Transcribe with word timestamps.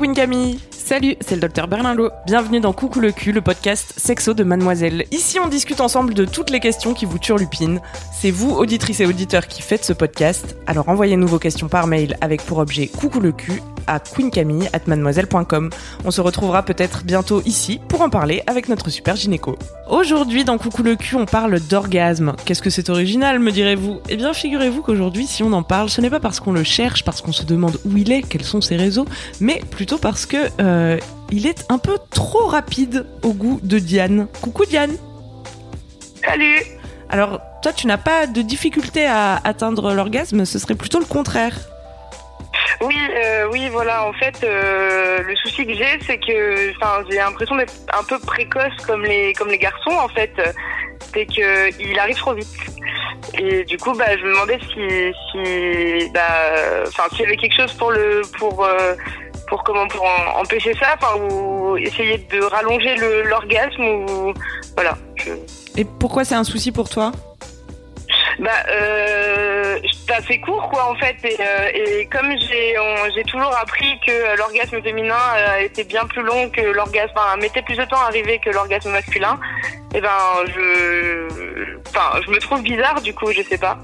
Queen 0.00 0.14
Camille. 0.14 0.58
Salut, 0.90 1.14
c'est 1.20 1.36
le 1.36 1.40
docteur 1.40 1.68
Berlinlot. 1.68 2.10
Bienvenue 2.26 2.58
dans 2.58 2.72
Coucou 2.72 2.98
le 2.98 3.12
cul, 3.12 3.30
le 3.30 3.40
podcast 3.40 3.94
sexo 3.96 4.34
de 4.34 4.42
Mademoiselle. 4.42 5.04
Ici, 5.12 5.38
on 5.38 5.46
discute 5.46 5.80
ensemble 5.80 6.14
de 6.14 6.24
toutes 6.24 6.50
les 6.50 6.58
questions 6.58 6.94
qui 6.94 7.04
vous 7.04 7.20
turlupinent. 7.20 7.80
C'est 8.12 8.32
vous, 8.32 8.50
auditrices 8.50 8.98
et 8.98 9.06
auditeurs, 9.06 9.46
qui 9.46 9.62
faites 9.62 9.84
ce 9.84 9.92
podcast. 9.92 10.56
Alors 10.66 10.88
envoyez-nous 10.88 11.28
vos 11.28 11.38
questions 11.38 11.68
par 11.68 11.86
mail 11.86 12.16
avec 12.20 12.42
pour 12.42 12.58
objet 12.58 12.88
Coucou 12.88 13.20
le 13.20 13.30
cul 13.30 13.62
à 13.86 14.00
queencamille@mademoiselle.com. 14.00 15.70
On 16.04 16.10
se 16.10 16.20
retrouvera 16.20 16.64
peut-être 16.64 17.04
bientôt 17.04 17.40
ici 17.44 17.80
pour 17.86 18.02
en 18.02 18.10
parler 18.10 18.42
avec 18.48 18.68
notre 18.68 18.90
super 18.90 19.14
gynéco. 19.14 19.56
Aujourd'hui, 19.88 20.44
dans 20.44 20.58
Coucou 20.58 20.82
le 20.82 20.96
cul, 20.96 21.14
on 21.14 21.24
parle 21.24 21.60
d'orgasme. 21.60 22.34
Qu'est-ce 22.44 22.62
que 22.62 22.70
c'est 22.70 22.90
original, 22.90 23.38
me 23.38 23.52
direz-vous? 23.52 24.00
Eh 24.08 24.16
bien, 24.16 24.32
figurez-vous 24.32 24.82
qu'aujourd'hui, 24.82 25.26
si 25.26 25.44
on 25.44 25.52
en 25.52 25.62
parle, 25.62 25.88
ce 25.88 26.00
n'est 26.00 26.10
pas 26.10 26.20
parce 26.20 26.40
qu'on 26.40 26.52
le 26.52 26.64
cherche, 26.64 27.04
parce 27.04 27.20
qu'on 27.20 27.32
se 27.32 27.44
demande 27.44 27.78
où 27.84 27.96
il 27.96 28.10
est, 28.10 28.22
quels 28.22 28.44
sont 28.44 28.60
ses 28.60 28.76
réseaux, 28.76 29.06
mais 29.40 29.60
plutôt 29.70 29.98
parce 29.98 30.26
que 30.26 30.36
euh, 30.60 30.79
il 31.30 31.46
est 31.46 31.64
un 31.68 31.78
peu 31.78 31.96
trop 32.10 32.46
rapide 32.46 33.06
au 33.22 33.32
goût 33.32 33.60
de 33.62 33.78
Diane. 33.78 34.26
Coucou 34.40 34.64
Diane 34.64 34.96
Salut 36.24 36.62
Alors, 37.08 37.40
toi, 37.62 37.72
tu 37.72 37.86
n'as 37.86 37.98
pas 37.98 38.26
de 38.26 38.42
difficulté 38.42 39.06
à 39.06 39.40
atteindre 39.44 39.92
l'orgasme, 39.94 40.44
ce 40.44 40.58
serait 40.58 40.74
plutôt 40.74 40.98
le 40.98 41.06
contraire. 41.06 41.56
Oui, 42.80 42.96
euh, 42.96 43.48
oui, 43.52 43.68
voilà. 43.70 44.06
En 44.06 44.12
fait, 44.14 44.42
euh, 44.42 45.22
le 45.22 45.36
souci 45.36 45.66
que 45.66 45.74
j'ai, 45.74 45.98
c'est 46.06 46.18
que, 46.18 46.72
j'ai 47.10 47.16
l'impression 47.16 47.56
d'être 47.56 47.74
un 47.98 48.02
peu 48.04 48.18
précoce 48.18 48.72
comme 48.86 49.04
les, 49.04 49.32
comme 49.34 49.48
les 49.48 49.58
garçons. 49.58 49.90
En 49.90 50.08
fait, 50.08 50.32
c'est 51.12 51.26
que 51.26 51.80
il 51.80 51.98
arrive 51.98 52.16
trop 52.16 52.34
vite. 52.34 52.48
Et 53.38 53.64
du 53.64 53.76
coup, 53.76 53.92
bah, 53.92 54.16
je 54.16 54.24
me 54.24 54.32
demandais 54.32 54.58
si, 54.72 55.12
si, 55.30 56.10
bah, 56.12 56.84
enfin, 56.86 57.04
s'il 57.10 57.20
y 57.20 57.26
avait 57.26 57.36
quelque 57.36 57.56
chose 57.56 57.72
pour 57.74 57.90
le, 57.90 58.22
pour, 58.38 58.64
euh, 58.64 58.94
pour 59.50 59.62
comment, 59.64 59.86
pour 59.88 60.06
empêcher 60.36 60.72
ça, 60.74 60.96
enfin, 60.96 61.20
ou 61.20 61.76
essayer 61.76 62.16
de 62.30 62.40
rallonger 62.42 62.94
l'orgasme, 63.24 63.82
ou 63.82 64.32
voilà. 64.76 64.96
Je... 65.16 65.32
Et 65.76 65.84
pourquoi 65.84 66.24
c'est 66.24 66.36
un 66.36 66.44
souci 66.44 66.72
pour 66.72 66.88
toi? 66.88 67.12
Bah, 68.38 68.50
euh, 68.70 69.78
c'est 70.26 70.40
court, 70.40 70.70
quoi, 70.70 70.90
en 70.90 70.94
fait. 70.94 71.16
Et, 71.24 71.36
euh, 71.40 71.70
et 72.00 72.06
comme 72.06 72.30
j'ai 72.38 72.74
j'ai 73.14 73.24
toujours 73.24 73.54
appris 73.56 73.98
que 74.06 74.12
euh, 74.12 74.36
l'orgasme 74.36 74.80
féminin 74.82 75.14
euh, 75.36 75.58
était 75.58 75.84
bien 75.84 76.06
plus 76.06 76.22
long 76.22 76.48
que 76.48 76.60
l'orgasme, 76.60 77.12
enfin, 77.16 77.36
mettait 77.36 77.62
plus 77.62 77.76
de 77.76 77.84
temps 77.84 78.00
à 78.00 78.06
arriver 78.06 78.38
que 78.38 78.50
l'orgasme 78.50 78.92
masculin, 78.92 79.38
et 79.94 80.00
ben, 80.00 80.08
je, 80.46 81.76
enfin, 81.88 82.20
je 82.24 82.30
me 82.30 82.38
trouve 82.38 82.62
bizarre, 82.62 83.00
du 83.02 83.12
coup, 83.12 83.30
je 83.32 83.42
sais 83.42 83.58
pas. 83.58 83.76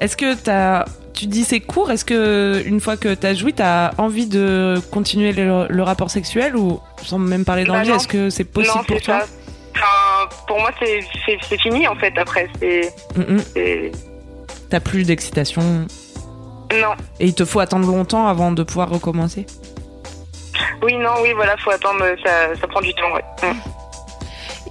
Est-ce 0.00 0.16
que 0.16 0.34
t'as, 0.34 0.84
tu 1.14 1.26
dis 1.26 1.44
c'est 1.44 1.60
court, 1.60 1.90
est-ce 1.90 2.04
que 2.04 2.62
une 2.66 2.80
fois 2.80 2.96
que 2.96 3.12
t'as 3.14 3.34
joui, 3.34 3.52
t'as 3.52 3.90
envie 3.98 4.26
de 4.26 4.80
continuer 4.90 5.32
le, 5.32 5.66
le 5.68 5.82
rapport 5.82 6.10
sexuel 6.10 6.56
ou 6.56 6.80
sans 7.02 7.18
même 7.18 7.44
parler 7.44 7.64
Bah 7.64 7.74
d'envie, 7.78 7.90
non. 7.90 7.96
est-ce 7.96 8.08
que 8.08 8.30
c'est 8.30 8.44
possible 8.44 8.74
non, 8.76 8.84
pour 8.84 9.00
toi 9.00 9.20
ça. 9.20 9.26
Enfin, 9.74 10.34
pour 10.46 10.60
moi, 10.60 10.70
c'est 10.80 11.58
fini, 11.58 11.88
en 11.88 11.94
fait, 11.96 12.12
après. 12.18 12.48
C'est. 12.60 12.92
Mm, 13.16 13.34
mm. 13.36 13.38
c'est- 13.54 13.92
T'as 14.70 14.80
plus 14.80 15.04
d'excitation 15.04 15.62
Non. 16.72 16.92
et 17.20 17.26
il 17.26 17.34
te 17.34 17.44
faut 17.44 17.60
attendre 17.60 17.86
longtemps 17.86 18.26
avant 18.26 18.52
de 18.52 18.62
pouvoir 18.62 18.88
recommencer. 18.90 19.46
Oui, 20.82 20.94
non, 20.96 21.10
oui, 21.22 21.32
voilà, 21.34 21.56
faut 21.58 21.70
attendre, 21.70 22.04
ça, 22.24 22.54
ça 22.60 22.66
prend 22.68 22.80
du 22.80 22.92
temps, 22.94 23.12
ouais. 23.14 23.50
Mm. 23.50 23.56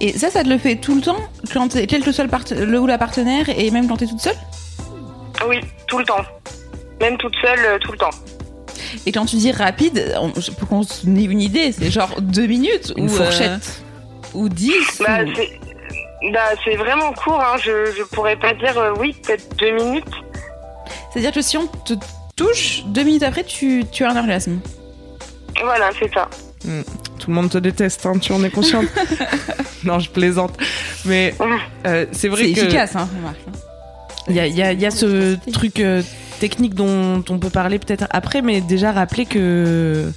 Et 0.00 0.18
ça, 0.18 0.30
ça 0.30 0.42
te 0.42 0.48
le 0.48 0.58
fait 0.58 0.76
tout 0.76 0.94
le 0.96 1.00
temps, 1.00 1.18
quand 1.52 1.68
t'es- 1.68 1.86
quel 1.86 2.02
que 2.02 2.10
soit 2.12 2.24
le, 2.24 2.30
part- 2.30 2.42
le 2.50 2.80
ou 2.80 2.86
la 2.86 2.98
partenaire, 2.98 3.48
et 3.56 3.70
même 3.70 3.86
quand 3.88 3.96
t'es 3.98 4.06
toute 4.06 4.20
seule? 4.20 4.34
Oui, 5.48 5.60
tout 5.86 5.98
le 5.98 6.04
temps. 6.04 6.24
Même 7.00 7.16
toute 7.18 7.34
seule, 7.42 7.58
euh, 7.64 7.78
tout 7.80 7.92
le 7.92 7.98
temps. 7.98 8.10
Et 9.06 9.12
quand 9.12 9.24
tu 9.26 9.36
dis 9.36 9.52
rapide, 9.52 10.14
on- 10.20 10.30
pour 10.30 10.68
qu'on 10.68 10.82
se 10.82 11.06
ait 11.06 11.24
une 11.24 11.40
idée, 11.40 11.72
c'est 11.72 11.90
genre 11.90 12.20
deux 12.20 12.46
minutes 12.46 12.92
Une 12.96 13.06
ou, 13.06 13.08
fourchette. 13.08 13.50
euh, 13.52 14.28
ou 14.34 14.48
dix 14.48 14.72
Bah, 15.00 15.22
ou- 15.24 15.32
c'est 15.34 15.58
bah, 16.32 16.40
c'est 16.64 16.76
vraiment 16.76 17.12
court, 17.12 17.40
hein. 17.40 17.56
je, 17.58 17.86
je 17.96 18.02
pourrais 18.04 18.36
pas 18.36 18.54
dire 18.54 18.78
euh, 18.78 18.92
oui, 19.00 19.14
peut-être 19.26 19.56
deux 19.56 19.72
minutes. 19.72 20.04
C'est-à-dire 21.10 21.32
que 21.32 21.42
si 21.42 21.56
on 21.56 21.66
te 21.66 21.94
touche, 22.36 22.82
deux 22.86 23.02
minutes 23.02 23.24
après, 23.24 23.42
tu, 23.44 23.84
tu 23.90 24.04
as 24.04 24.10
un 24.10 24.16
orgasme. 24.16 24.60
Voilà, 25.62 25.90
c'est 25.98 26.12
ça. 26.14 26.28
Tout 27.18 27.28
le 27.30 27.34
monde 27.34 27.50
te 27.50 27.58
déteste, 27.58 28.06
hein, 28.06 28.12
tu 28.20 28.32
en 28.32 28.42
es 28.44 28.50
consciente 28.50 28.86
Non, 29.84 29.98
je 29.98 30.10
plaisante. 30.10 30.56
Mais 31.04 31.34
euh, 31.86 32.06
c'est 32.12 32.28
vrai 32.28 32.44
C'est 32.44 32.52
que 32.52 32.60
efficace, 32.60 32.94
hein, 32.94 33.08
remarque. 33.16 33.40
Il 34.28 34.34
y 34.34 34.40
a, 34.40 34.46
il 34.46 34.56
y 34.56 34.62
a- 34.62 34.72
il 34.72 34.80
y 34.80 34.86
a 34.86 34.90
ce 34.90 35.36
truc 35.52 35.80
euh, 35.80 36.02
technique 36.40 36.74
dont 36.74 37.22
on 37.28 37.38
peut 37.38 37.50
parler 37.50 37.78
peut-être 37.78 38.06
après, 38.10 38.42
mais 38.42 38.60
déjà 38.60 38.92
rappeler 38.92 39.26
que 39.26 40.10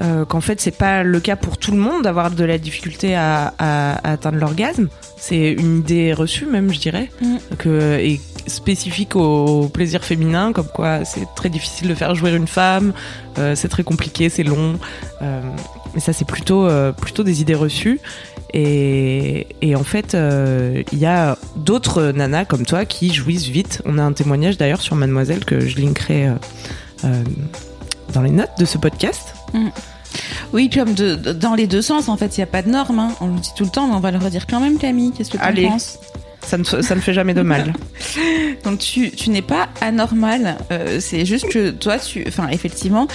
euh, 0.00 0.24
qu'en 0.24 0.40
fait 0.40 0.60
c'est 0.60 0.76
pas 0.78 1.02
le 1.02 1.18
cas 1.18 1.34
pour 1.34 1.56
tout 1.58 1.72
le 1.72 1.76
monde 1.78 2.02
d'avoir 2.04 2.30
de 2.30 2.44
la 2.44 2.56
difficulté 2.58 3.16
à, 3.16 3.52
à- 3.58 3.94
à 4.08 4.12
atteindre 4.12 4.38
l'orgasme. 4.38 4.88
C'est 5.16 5.50
une 5.52 5.78
idée 5.78 6.12
reçue 6.12 6.46
même, 6.46 6.72
je 6.72 6.78
dirais, 6.78 7.10
Mm. 7.20 7.36
que 7.58 7.98
et 7.98 8.20
spécifique 8.46 9.14
au 9.16 9.68
plaisir 9.68 10.04
féminin, 10.04 10.52
comme 10.52 10.68
quoi 10.72 11.04
c'est 11.04 11.26
très 11.34 11.50
difficile 11.50 11.88
de 11.88 11.94
faire 11.94 12.14
jouer 12.14 12.30
une 12.30 12.46
femme, 12.46 12.92
euh, 13.38 13.54
c'est 13.56 13.68
très 13.68 13.82
compliqué, 13.82 14.28
c'est 14.30 14.44
long. 14.44 14.78
Euh, 15.20 15.42
mais 15.94 16.00
ça 16.00 16.12
c'est 16.12 16.26
plutôt 16.26 16.68
plutôt 17.00 17.24
des 17.24 17.40
idées 17.40 17.54
reçues. 17.56 17.98
Et, 18.54 19.46
et 19.60 19.76
en 19.76 19.84
fait, 19.84 20.14
euh, 20.14 20.82
il 20.92 20.98
y 20.98 21.06
a 21.06 21.36
d'autres 21.56 22.12
nanas 22.14 22.44
comme 22.46 22.64
toi 22.64 22.84
qui 22.84 23.12
jouissent 23.12 23.46
vite. 23.48 23.82
On 23.84 23.98
a 23.98 24.02
un 24.02 24.12
témoignage 24.12 24.56
d'ailleurs 24.56 24.80
sur 24.80 24.96
Mademoiselle 24.96 25.44
que 25.44 25.60
je 25.60 25.78
linkerai 25.78 26.28
euh, 26.28 26.32
euh, 27.04 27.22
dans 28.14 28.22
les 28.22 28.30
notes 28.30 28.52
de 28.58 28.64
ce 28.64 28.78
podcast. 28.78 29.34
Oui, 30.52 30.70
comme 30.70 30.94
de, 30.94 31.14
de- 31.14 31.32
dans 31.32 31.54
les 31.54 31.66
deux 31.66 31.82
sens, 31.82 32.08
en 32.08 32.16
fait, 32.16 32.36
il 32.36 32.40
n'y 32.40 32.44
a 32.44 32.46
pas 32.48 32.62
de 32.62 32.70
norme. 32.70 32.98
hein. 32.98 33.12
On 33.20 33.26
le 33.26 33.38
dit 33.38 33.50
tout 33.54 33.64
le 33.64 33.70
temps, 33.70 33.86
mais 33.86 33.94
on 33.94 34.00
va 34.00 34.10
le 34.10 34.18
redire 34.18 34.46
quand 34.46 34.60
même, 34.60 34.78
Camille. 34.78 35.12
Qu'est-ce 35.12 35.30
que 35.30 35.36
tu 35.36 35.42
penses? 35.68 35.98
Ça 36.46 36.56
ne, 36.56 36.64
ça 36.64 36.94
ne 36.94 37.00
fait 37.00 37.12
jamais 37.12 37.34
de 37.34 37.42
mal. 37.42 37.74
Donc 38.64 38.78
tu, 38.78 39.10
tu 39.10 39.28
n'es 39.28 39.42
pas 39.42 39.68
anormal, 39.82 40.56
euh, 40.70 40.98
c'est 40.98 41.26
juste 41.26 41.46
que 41.50 41.68
toi, 41.70 41.98
tu, 41.98 42.24
enfin 42.26 42.48
effectivement, 42.48 43.06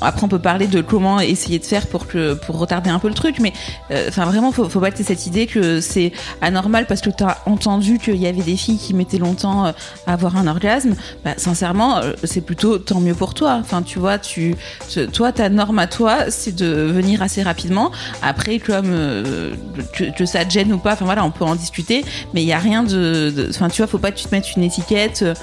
après 0.00 0.24
on 0.24 0.28
peut 0.28 0.38
parler 0.38 0.66
de 0.66 0.80
comment 0.80 1.20
essayer 1.20 1.58
de 1.58 1.64
faire 1.64 1.86
pour 1.86 2.06
que 2.06 2.34
pour 2.34 2.58
retarder 2.58 2.90
un 2.90 2.98
peu 2.98 3.08
le 3.08 3.14
truc, 3.14 3.38
mais 3.40 3.52
euh, 3.90 4.06
enfin 4.08 4.24
vraiment 4.24 4.52
faut, 4.52 4.68
faut 4.68 4.80
t'aies 4.80 5.02
cette 5.04 5.26
idée 5.26 5.46
que 5.46 5.80
c'est 5.80 6.12
anormal 6.40 6.86
parce 6.86 7.00
que 7.00 7.10
tu 7.10 7.22
as 7.24 7.38
entendu 7.46 7.98
qu'il 7.98 8.16
y 8.16 8.26
avait 8.26 8.42
des 8.42 8.56
filles 8.56 8.78
qui 8.78 8.94
mettaient 8.94 9.18
longtemps 9.18 9.66
euh, 9.66 9.72
à 10.06 10.14
avoir 10.14 10.36
un 10.36 10.46
orgasme. 10.46 10.94
Bah, 11.24 11.34
sincèrement, 11.36 11.98
euh, 11.98 12.12
c'est 12.24 12.40
plutôt 12.40 12.78
tant 12.78 13.00
mieux 13.00 13.14
pour 13.14 13.34
toi. 13.34 13.58
Enfin 13.60 13.82
tu 13.82 13.98
vois, 13.98 14.18
tu, 14.18 14.56
te- 14.92 15.06
toi 15.06 15.32
ta 15.32 15.48
norme 15.48 15.78
à 15.78 15.86
toi, 15.86 16.30
c'est 16.30 16.54
de 16.54 16.66
venir 16.66 17.22
assez 17.22 17.42
rapidement. 17.42 17.90
Après 18.22 18.58
comme 18.58 18.90
euh, 18.90 19.54
que, 19.92 20.04
que 20.16 20.26
ça 20.26 20.44
te 20.44 20.50
gêne 20.50 20.72
ou 20.72 20.78
pas, 20.78 20.92
enfin 20.94 21.04
voilà, 21.04 21.24
on 21.24 21.30
peut 21.30 21.44
en 21.44 21.54
discuter, 21.54 22.04
mais 22.34 22.42
il 22.42 22.46
y 22.46 22.52
a 22.52 22.58
rien 22.58 22.82
de, 22.82 23.48
enfin 23.50 23.68
tu 23.68 23.78
vois, 23.82 23.86
faut 23.86 23.98
pas 23.98 24.10
que 24.12 24.18
tu 24.18 24.24
te 24.24 24.34
mettes 24.34 24.56
une 24.56 24.62
étiquette 24.62 25.22
euh, 25.22 25.34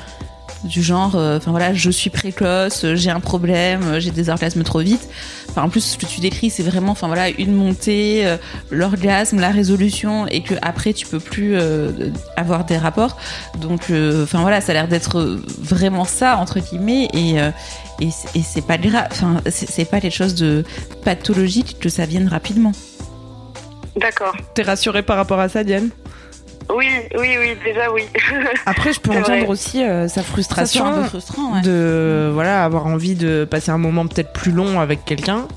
du 0.63 0.81
genre, 0.81 1.16
euh, 1.16 1.38
enfin 1.38 1.51
voilà, 1.51 1.73
je 1.73 1.90
suis 1.91 2.09
précoce, 2.09 2.84
euh, 2.84 2.95
j'ai 2.95 3.09
un 3.12 3.19
problème, 3.19 3.81
euh, 3.84 4.00
j'ai 4.00 4.12
des 4.12 4.29
orgasmes 4.29 4.63
trop 4.63 4.79
vite. 4.79 5.07
Enfin 5.50 5.63
en 5.63 5.69
plus 5.69 5.81
ce 5.81 5.97
que 5.97 6.06
tu 6.06 6.19
décris, 6.19 6.50
c'est 6.50 6.63
vraiment, 6.63 6.91
enfin 6.91 7.07
voilà, 7.07 7.29
une 7.29 7.53
montée, 7.53 8.25
euh, 8.25 8.38
l'orgasme, 8.72 9.40
la 9.40 9.50
résolution, 9.50 10.28
et 10.28 10.41
que 10.41 10.56
après 10.62 10.94
tu 10.94 11.06
peux 11.06 11.19
plus 11.19 11.56
euh, 11.56 11.91
avoir 12.35 12.66
des 12.66 12.78
rapports. 12.78 13.18
Donc 13.59 13.90
euh, 13.91 14.23
enfin 14.23 14.41
voilà, 14.41 14.59
ça 14.62 14.72
a 14.72 14.73
l'air 14.73 14.88
d'être 14.88 15.40
vraiment 15.59 16.06
ça 16.06 16.38
entre 16.38 16.59
guillemets, 16.59 17.07
et 17.13 17.39
euh, 17.39 17.51
et, 18.00 18.09
c'est- 18.12 18.62
pas 18.66 18.78
grave, 18.78 19.07
enfin 19.12 19.41
c'est 19.50 19.69
c'est 19.69 19.85
pas 19.85 20.00
quelque 20.01 20.16
chose 20.16 20.35
de 20.35 20.63
pathologique 21.03 21.78
que 21.79 21.89
ça 21.89 22.06
vienne 22.06 22.28
rapidement. 22.28 22.72
D'accord. 23.95 24.35
T'es 24.53 24.62
rassurée 24.63 25.01
par 25.01 25.18
rapport 25.18 25.39
à 25.39 25.50
ça, 25.50 25.63
Diane? 25.63 25.89
Oui, 26.69 26.89
oui, 27.17 27.38
oui, 27.39 27.57
déjà 27.63 27.91
oui. 27.91 28.06
Après, 28.65 28.91
je 28.94 29.00
peux 29.00 29.12
entendre 29.12 29.38
vrai. 29.39 29.45
aussi 29.47 29.83
euh, 29.83 30.07
sa 30.07 30.21
frustration 30.21 30.86
c'est 30.86 30.91
un 30.91 31.01
peu 31.03 31.07
frustrant, 31.07 31.53
ouais. 31.53 31.62
de 31.62 32.30
voilà 32.33 32.63
avoir 32.63 32.88
envie 32.88 33.15
de 33.15 33.45
passer 33.50 33.71
un 33.71 33.77
moment 33.77 34.06
peut-être 34.06 34.33
plus 34.33 34.51
long 34.51 34.80
avec 34.80 35.06
quelqu'un. 35.06 35.47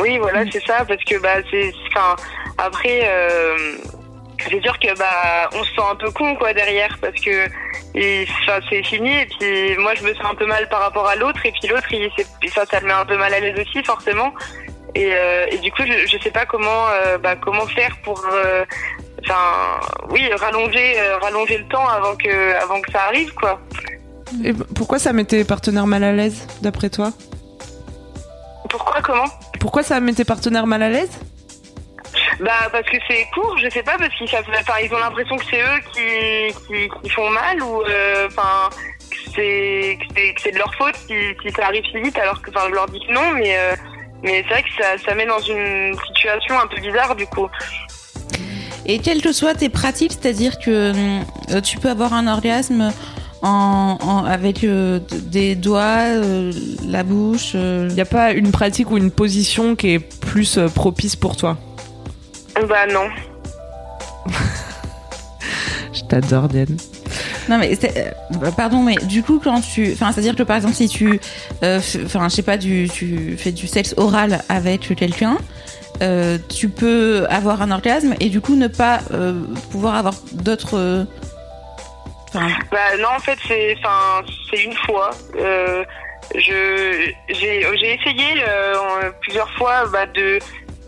Oui, 0.00 0.18
voilà, 0.18 0.44
c'est 0.50 0.64
ça, 0.64 0.84
parce 0.86 1.02
que 1.04 1.20
bah 1.20 1.36
c'est, 1.50 1.72
enfin, 1.88 2.16
après, 2.58 3.02
euh, 3.04 3.56
c'est 4.48 4.62
sûr 4.62 4.78
que 4.78 4.96
bah 4.98 5.50
on 5.54 5.62
se 5.64 5.70
sent 5.74 5.82
un 5.90 5.96
peu 5.96 6.10
con 6.10 6.34
quoi 6.36 6.52
derrière, 6.52 6.96
parce 7.00 7.20
que 7.20 7.48
et, 7.94 8.26
c'est 8.70 8.82
fini, 8.82 9.10
et 9.10 9.26
puis 9.26 9.76
moi 9.78 9.94
je 9.94 10.04
me 10.04 10.14
sens 10.14 10.26
un 10.30 10.34
peu 10.34 10.46
mal 10.46 10.68
par 10.68 10.80
rapport 10.80 11.06
à 11.06 11.16
l'autre, 11.16 11.44
et 11.44 11.52
puis 11.52 11.68
l'autre, 11.68 11.92
il, 11.92 12.10
ça, 12.50 12.64
ça 12.66 12.80
le 12.80 12.86
met 12.86 12.92
un 12.92 13.04
peu 13.04 13.16
mal 13.16 13.32
à 13.34 13.40
l'aise 13.40 13.58
aussi 13.58 13.84
forcément, 13.84 14.32
et, 14.94 15.10
euh, 15.12 15.46
et 15.50 15.58
du 15.58 15.70
coup 15.70 15.82
je, 15.86 16.06
je 16.06 16.18
sais 16.22 16.30
pas 16.30 16.46
comment, 16.46 16.88
euh, 16.88 17.18
bah, 17.18 17.36
comment 17.36 17.66
faire 17.66 17.96
pour, 18.02 18.24
euh, 18.32 18.64
enfin, 19.24 19.80
oui, 20.10 20.28
rallonger, 20.34 21.00
euh, 21.00 21.18
rallonger 21.18 21.58
le 21.58 21.68
temps 21.68 21.86
avant 21.88 22.14
que, 22.16 22.54
avant 22.62 22.80
que 22.80 22.90
ça 22.92 23.02
arrive 23.04 23.32
quoi. 23.34 23.60
Et 24.44 24.52
pourquoi 24.52 24.98
ça 24.98 25.12
met 25.12 25.24
tes 25.24 25.44
partenaires 25.44 25.86
mal 25.86 26.04
à 26.04 26.12
l'aise, 26.12 26.46
d'après 26.62 26.90
toi? 26.90 27.12
Pourquoi, 28.68 29.00
comment? 29.02 29.26
Pourquoi 29.60 29.82
ça 29.82 30.00
met 30.00 30.12
tes 30.12 30.24
partenaires 30.24 30.66
mal 30.66 30.82
à 30.82 30.88
l'aise? 30.88 31.20
Bah 32.40 32.68
parce 32.72 32.86
que 32.86 32.96
c'est 33.08 33.26
court, 33.32 33.56
je 33.58 33.68
sais 33.68 33.82
pas, 33.82 33.96
parce 33.96 34.12
qu'ils 34.16 34.28
savent, 34.28 34.44
enfin, 34.48 34.74
ils 34.82 34.92
ont 34.92 34.98
l'impression 34.98 35.36
que 35.36 35.44
c'est 35.44 35.60
eux 35.60 35.80
qui, 35.92 36.54
qui, 36.66 36.88
qui 37.02 37.10
font 37.10 37.30
mal 37.30 37.62
ou 37.62 37.82
euh, 37.82 38.26
enfin 38.26 38.70
c'est 39.34 39.98
que 40.14 40.40
c'est 40.42 40.52
de 40.52 40.58
leur 40.58 40.72
faute 40.74 40.96
si, 40.96 41.14
si, 41.42 41.52
ça 41.52 41.66
arrive 41.66 41.84
si 41.90 42.00
vite, 42.00 42.18
alors 42.18 42.40
que 42.42 42.50
enfin 42.50 42.66
je 42.68 42.74
leur 42.74 42.86
dis 42.86 43.00
que 43.06 43.12
non, 43.12 43.30
mais 43.32 43.56
euh, 43.56 43.74
mais 44.22 44.42
c'est 44.42 44.54
vrai 44.54 44.62
que 44.62 44.82
ça, 44.82 44.98
ça 44.98 45.14
met 45.14 45.26
dans 45.26 45.38
une 45.38 45.96
situation 46.08 46.58
un 46.58 46.66
peu 46.66 46.80
bizarre 46.80 47.14
du 47.14 47.26
coup. 47.26 47.48
Et 48.86 48.98
quelles 48.98 49.22
que 49.22 49.32
soient 49.32 49.54
tes 49.54 49.68
pratiques, 49.68 50.12
c'est-à-dire 50.12 50.58
que 50.58 50.92
euh, 51.50 51.60
tu 51.62 51.78
peux 51.78 51.88
avoir 51.88 52.12
un 52.12 52.26
orgasme 52.26 52.92
en, 53.42 53.98
en 54.00 54.24
avec 54.24 54.64
euh, 54.64 55.00
des 55.10 55.54
doigts, 55.54 56.02
euh, 56.02 56.52
la 56.86 57.02
bouche. 57.02 57.54
Il 57.54 57.94
n'y 57.94 58.00
a 58.00 58.06
pas 58.06 58.32
une 58.32 58.50
pratique 58.50 58.90
ou 58.90 58.98
une 58.98 59.10
position 59.10 59.74
qui 59.74 59.94
est 59.94 59.98
plus 59.98 60.58
propice 60.74 61.16
pour 61.16 61.36
toi? 61.36 61.56
Bah 62.68 62.86
non. 62.92 63.08
Je 65.92 66.02
t'adore, 66.02 66.48
Diane. 66.48 66.76
Non 67.48 67.58
mais 67.58 67.78
pardon 68.56 68.82
mais 68.82 68.96
du 68.96 69.22
coup 69.22 69.38
quand 69.42 69.60
tu 69.60 69.92
enfin 69.92 70.12
c'est 70.12 70.20
à 70.20 70.22
dire 70.22 70.34
que 70.34 70.42
par 70.42 70.56
exemple 70.56 70.74
si 70.74 70.88
tu 70.88 71.20
enfin 71.62 72.28
je 72.28 72.34
sais 72.34 72.42
pas 72.42 72.56
du 72.56 72.88
tu 72.90 73.36
fais 73.36 73.52
du 73.52 73.66
sexe 73.66 73.92
oral 73.98 74.42
avec 74.48 74.94
quelqu'un 74.96 75.36
euh, 76.02 76.38
tu 76.48 76.68
peux 76.68 77.26
avoir 77.30 77.62
un 77.62 77.70
orgasme 77.70 78.14
et 78.20 78.28
du 78.28 78.40
coup 78.40 78.56
ne 78.56 78.66
pas 78.66 79.00
euh, 79.12 79.44
pouvoir 79.70 79.94
avoir 79.94 80.14
d'autres. 80.32 80.76
Euh, 80.76 81.04
bah, 82.34 82.96
non, 82.98 83.10
en 83.16 83.20
fait, 83.20 83.38
c'est, 83.46 83.76
une 84.64 84.74
fois. 84.74 85.10
je, 85.36 87.10
j'ai, 87.28 87.66
j'ai 87.76 87.94
essayé 87.94 88.42
plusieurs 89.20 89.50
fois 89.52 89.86
bah, 89.92 90.06
de, 90.06 90.40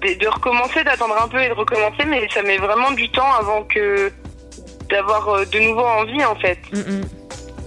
de, 0.03 0.27
recommencer, 0.27 0.83
d'attendre 0.83 1.15
un 1.23 1.29
peu 1.29 1.41
et 1.41 1.49
de 1.49 1.55
recommencer, 1.55 2.05
mais 2.05 2.27
ça 2.35 2.43
met 2.43 2.57
vraiment 2.57 2.91
du 2.91 3.09
temps 3.11 3.33
avant 3.39 3.63
que 3.63 4.11
d'avoir 4.91 5.47
de 5.47 5.59
nouveau 5.61 5.85
envie, 5.85 6.25
en 6.25 6.35
fait. 6.35 6.59
Mm, 6.73 6.79
mm. 6.79 7.05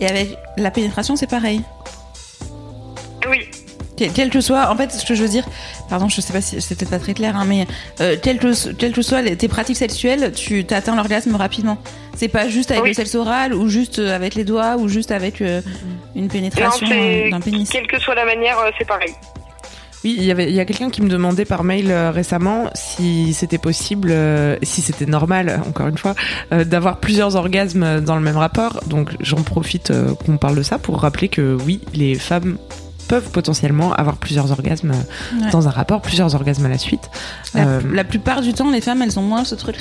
Et 0.02 0.08
avec 0.08 0.28
la 0.58 0.72
pénétration, 0.72 1.16
c'est 1.16 1.30
pareil. 1.30 1.62
Oui. 3.30 3.50
Quel 4.08 4.30
que 4.30 4.42
soit, 4.42 4.70
en 4.72 4.76
fait, 4.76 4.92
ce 4.92 5.06
que 5.06 5.16
je 5.16 5.24
veux 5.24 5.30
dire, 5.30 5.46
pardon, 5.90 6.08
je 6.08 6.22
sais 6.22 6.34
pas 6.34 6.42
si 6.42 6.62
c'était 6.62 6.86
pas 6.86 7.00
très 7.00 7.14
clair, 7.14 7.36
hein, 7.36 7.46
mais 7.46 7.68
euh, 8.00 8.16
quel 8.22 8.40
que, 8.40 8.72
quel 8.74 8.94
que 8.94 9.02
soit 9.02 9.24
tes 9.36 9.48
pratiques 9.48 9.78
sexuelles, 9.78 10.32
tu 10.34 10.66
atteins 10.70 10.96
l'orgasme 10.96 11.36
rapidement. 11.36 11.78
C'est 12.16 12.28
pas 12.28 12.48
juste 12.48 12.72
avec 12.72 12.86
le 12.86 12.94
sexe 12.94 13.16
oral 13.16 13.54
ou 13.54 13.68
juste 13.68 14.00
euh, 14.00 14.16
avec 14.16 14.36
les 14.36 14.44
doigts 14.44 14.78
ou 14.78 14.88
juste 14.88 15.12
avec 15.12 15.42
euh, 15.42 15.62
une 16.16 16.28
pénétration 16.28 16.88
d'un 16.88 17.40
pénis. 17.40 17.70
Quelle 17.70 17.88
que 17.88 18.00
soit 18.00 18.16
la 18.16 18.26
manière, 18.26 18.58
c'est 18.78 18.88
pareil. 18.88 19.14
Oui, 20.06 20.16
il 20.18 20.24
y 20.24 20.32
avait, 20.32 20.46
il 20.46 20.56
y 20.56 20.62
a 20.62 20.66
quelqu'un 20.66 20.90
qui 20.90 21.02
me 21.02 21.10
demandait 21.10 21.44
par 21.44 21.66
mail 21.66 21.92
récemment 21.92 22.70
si 22.74 23.34
c'était 23.34 23.58
possible, 23.58 24.16
si 24.64 24.82
c'était 24.82 25.06
normal, 25.06 25.62
encore 25.68 25.88
une 25.88 25.98
fois, 25.98 26.16
d'avoir 26.52 27.02
plusieurs 27.02 27.36
orgasmes 27.36 28.00
dans 28.00 28.16
le 28.16 28.22
même 28.22 28.38
rapport. 28.38 28.80
Donc 28.88 29.12
j'en 29.20 29.44
profite 29.44 29.92
qu'on 30.26 30.38
parle 30.38 30.56
de 30.56 30.64
ça 30.64 30.78
pour 30.78 31.02
rappeler 31.02 31.28
que 31.28 31.58
oui, 31.66 31.82
les 31.94 32.16
femmes 32.16 32.58
peuvent 33.10 33.32
potentiellement 33.32 33.92
avoir 33.94 34.18
plusieurs 34.18 34.52
orgasmes 34.52 34.94
dans 35.52 35.68
un 35.68 35.72
rapport, 35.72 36.00
plusieurs 36.00 36.36
orgasmes 36.36 36.66
à 36.68 36.70
la 36.70 36.78
suite. 36.78 37.10
La, 37.56 37.64
euh, 37.64 38.04
plupart 38.04 38.42
du 38.42 38.54
temps, 38.54 38.70
les 38.70 38.82
femmes, 38.82 39.02
elles 39.02 39.18
ont 39.18 39.24
moins 39.24 39.44
ce 39.44 39.56
truc 39.56 39.78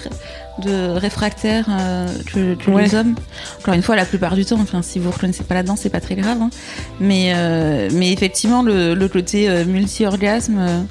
de 0.65 0.89
réfractaire 0.89 1.67
euh, 1.69 2.09
que, 2.33 2.57
les 2.71 2.95
hommes. 2.95 3.15
Encore 3.61 3.75
une 3.75 3.83
fois, 3.83 3.97
la 3.97 4.07
plupart 4.07 4.35
du 4.35 4.47
temps, 4.47 4.59
enfin, 4.59 4.81
si 4.81 4.99
vous 4.99 5.09
ne 5.09 5.13
reconnaissez 5.13 5.45
pas 5.45 5.55
là-dedans, 5.55 5.77
c'est 5.77 5.91
pas 5.91 6.01
très 6.01 6.17
grave. 6.17 6.39
Hein. 6.41 6.49
Mais, 7.01 7.33
euh, 7.37 7.91
mais 7.93 8.13
effectivement, 8.13 8.63
le, 8.63 8.95
le 8.95 9.09
côté 9.09 9.65
multi-orgasme, 9.67 10.87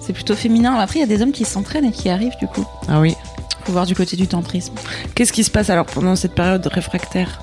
c'est 0.00 0.12
plutôt 0.12 0.36
féminin. 0.36 0.76
Après, 0.76 1.00
il 1.00 1.02
y 1.02 1.04
a 1.04 1.08
des 1.08 1.20
hommes 1.20 1.32
qui 1.32 1.44
s'entraînent 1.44 1.84
et 1.84 1.92
qui 1.92 2.08
arrivent 2.08 2.36
du 2.40 2.46
coup. 2.46 2.64
Ah 2.88 3.00
oui. 3.00 3.16
Faut 3.64 3.72
voir 3.72 3.86
du 3.86 3.96
côté 3.96 4.16
du 4.16 4.28
tantrisme. 4.28 4.74
Qu'est-ce 5.16 5.32
qui 5.32 5.42
se 5.42 5.50
passe 5.50 5.68
alors 5.68 5.86
pendant 5.86 6.14
cette 6.14 6.34
période 6.34 6.64
réfractaire? 6.64 7.40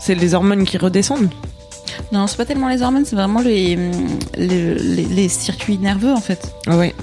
C'est 0.00 0.14
les 0.14 0.34
hormones 0.34 0.64
qui 0.64 0.78
redescendent? 0.78 1.30
Non, 2.12 2.26
c'est 2.26 2.36
pas 2.36 2.44
tellement 2.46 2.68
les 2.68 2.82
hormones, 2.82 3.04
c'est 3.04 3.16
vraiment 3.16 3.40
les, 3.40 3.76
les, 4.36 5.28
circuits 5.28 5.78
nerveux 5.78 6.12
en 6.12 6.20
fait. 6.20 6.54
Ah 6.66 6.76
ouais. 6.76 6.94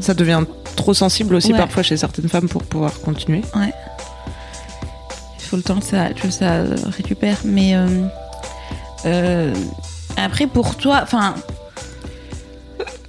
Ça 0.00 0.14
devient 0.14 0.42
trop 0.74 0.94
sensible 0.94 1.34
aussi 1.36 1.52
parfois 1.52 1.82
chez 1.82 1.96
certaines 1.96 2.28
femmes 2.28 2.48
pour 2.48 2.64
pouvoir 2.64 3.00
continuer. 3.00 3.42
Ouais. 3.54 3.72
Il 5.38 5.44
faut 5.44 5.56
le 5.56 5.62
temps 5.62 5.78
que 5.78 5.84
ça, 5.84 6.10
que 6.10 6.30
ça 6.30 6.64
récupère. 6.96 7.36
Mais 7.44 7.76
euh, 7.76 7.86
euh, 9.06 9.54
après, 10.16 10.46
pour 10.46 10.76
toi, 10.76 11.00
enfin. 11.02 11.34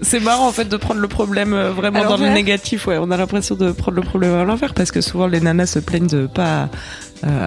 C'est 0.01 0.19
marrant 0.19 0.49
en 0.49 0.51
fait 0.51 0.65
de 0.65 0.75
prendre 0.75 0.99
le 0.99 1.07
problème 1.07 1.53
euh, 1.53 1.71
vraiment 1.71 2.03
dans 2.03 2.17
le 2.17 2.29
négatif. 2.29 2.87
Ouais, 2.87 2.97
on 2.99 3.09
a 3.09 3.17
l'impression 3.17 3.55
de 3.55 3.71
prendre 3.71 3.95
le 3.95 4.03
problème 4.03 4.35
à 4.35 4.43
l'envers 4.43 4.73
parce 4.73 4.91
que 4.91 4.99
souvent 4.99 5.27
les 5.27 5.39
nanas 5.39 5.67
se 5.67 5.79
plaignent 5.79 6.07
de 6.07 6.27
pas 6.27 6.69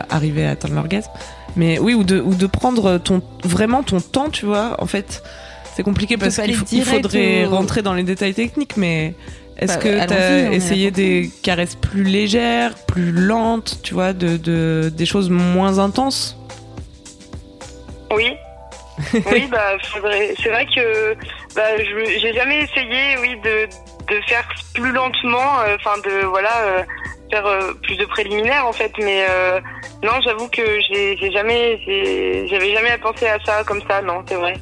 arriver 0.08 0.46
à 0.46 0.52
atteindre 0.52 0.74
l'orgasme. 0.74 1.10
Mais 1.56 1.78
oui, 1.78 1.94
ou 1.94 2.04
de, 2.04 2.20
ou 2.20 2.34
de 2.34 2.46
prendre 2.46 2.98
ton, 2.98 3.22
vraiment 3.42 3.82
ton 3.82 4.00
temps, 4.00 4.28
tu 4.28 4.44
vois. 4.46 4.76
En 4.78 4.86
fait, 4.86 5.22
c'est 5.74 5.82
compliqué 5.82 6.16
parce 6.16 6.36
qu'il 6.36 6.84
faudrait 6.84 7.46
rentrer 7.46 7.82
dans 7.82 7.94
les 7.94 8.02
détails 8.02 8.34
techniques, 8.34 8.76
mais 8.76 9.14
est-ce 9.58 9.74
bah, 9.74 9.82
que 9.82 10.06
tu 10.06 10.12
as 10.12 10.52
essayé 10.52 10.90
des 10.90 11.30
caresses 11.42 11.76
plus 11.76 12.04
légères, 12.04 12.74
plus 12.86 13.10
lentes, 13.10 13.78
tu 13.82 13.94
vois, 13.94 14.12
de, 14.12 14.36
de 14.36 14.92
des 14.94 15.06
choses 15.06 15.30
moins 15.30 15.78
intenses? 15.78 16.38
Oui. 18.14 18.32
oui, 19.12 19.46
bah, 19.50 19.76
c'est 19.92 20.48
vrai 20.48 20.66
que 20.74 21.14
bah, 21.54 21.62
j'ai 21.78 22.32
jamais 22.32 22.62
essayé, 22.62 23.16
oui, 23.20 23.36
de, 23.44 23.66
de 24.14 24.20
faire 24.26 24.48
plus 24.74 24.92
lentement, 24.92 25.60
euh, 25.60 25.76
enfin, 25.76 25.98
de, 26.02 26.24
voilà, 26.26 26.56
euh, 26.62 26.82
faire 27.30 27.46
euh, 27.46 27.72
plus 27.82 27.96
de 27.96 28.04
préliminaires, 28.04 28.66
en 28.66 28.72
fait, 28.72 28.92
mais 28.98 29.26
non, 30.02 30.12
j'avoue 30.22 30.48
que 30.48 30.62
j'ai 30.88 31.30
jamais, 31.32 31.78
j'avais 32.48 32.72
jamais 32.74 32.98
pensé 32.98 33.26
à 33.26 33.38
ça 33.44 33.64
comme 33.64 33.82
ça. 33.88 34.02
Non, 34.02 34.22
c'est 34.26 34.36
vrai. 34.36 34.54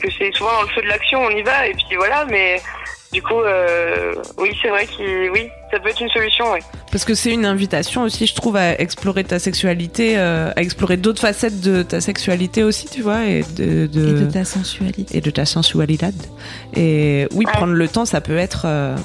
Que 0.00 0.10
c'est 0.18 0.32
souvent 0.32 0.52
dans 0.52 0.62
le 0.62 0.68
feu 0.68 0.82
de 0.82 0.88
l'action, 0.88 1.20
on 1.20 1.30
y 1.30 1.42
va 1.42 1.68
et 1.68 1.74
puis 1.74 1.96
voilà. 1.96 2.24
Mais 2.26 2.60
du 3.12 3.20
coup, 3.20 3.40
euh, 3.40 4.14
oui, 4.38 4.56
c'est 4.62 4.70
vrai 4.70 4.86
que 4.86 5.30
oui, 5.30 5.48
ça 5.70 5.78
peut 5.78 5.90
être 5.90 6.00
une 6.00 6.08
solution, 6.08 6.50
oui. 6.52 6.60
Parce 6.90 7.04
que 7.04 7.14
c'est 7.14 7.30
une 7.30 7.44
invitation 7.44 8.04
aussi, 8.04 8.26
je 8.26 8.34
trouve, 8.34 8.56
à 8.56 8.80
explorer 8.80 9.22
ta 9.22 9.38
sexualité, 9.38 10.14
euh, 10.16 10.50
à 10.56 10.62
explorer 10.62 10.96
d'autres 10.96 11.20
facettes 11.20 11.60
de 11.60 11.82
ta 11.82 12.00
sexualité 12.00 12.64
aussi, 12.64 12.86
tu 12.86 13.02
vois, 13.02 13.26
et 13.26 13.44
de, 13.56 13.86
de, 13.86 14.24
ta 14.30 14.46
sensualité. 14.46 15.18
Et 15.18 15.20
de 15.20 15.30
ta 15.30 15.44
sensualité. 15.44 16.06
Et 16.74 17.28
oui, 17.32 17.44
prendre 17.44 17.74
le 17.74 17.86
temps, 17.86 18.06
ça 18.06 18.22
peut 18.22 18.38
être 18.38 18.62
euh, 18.64 18.96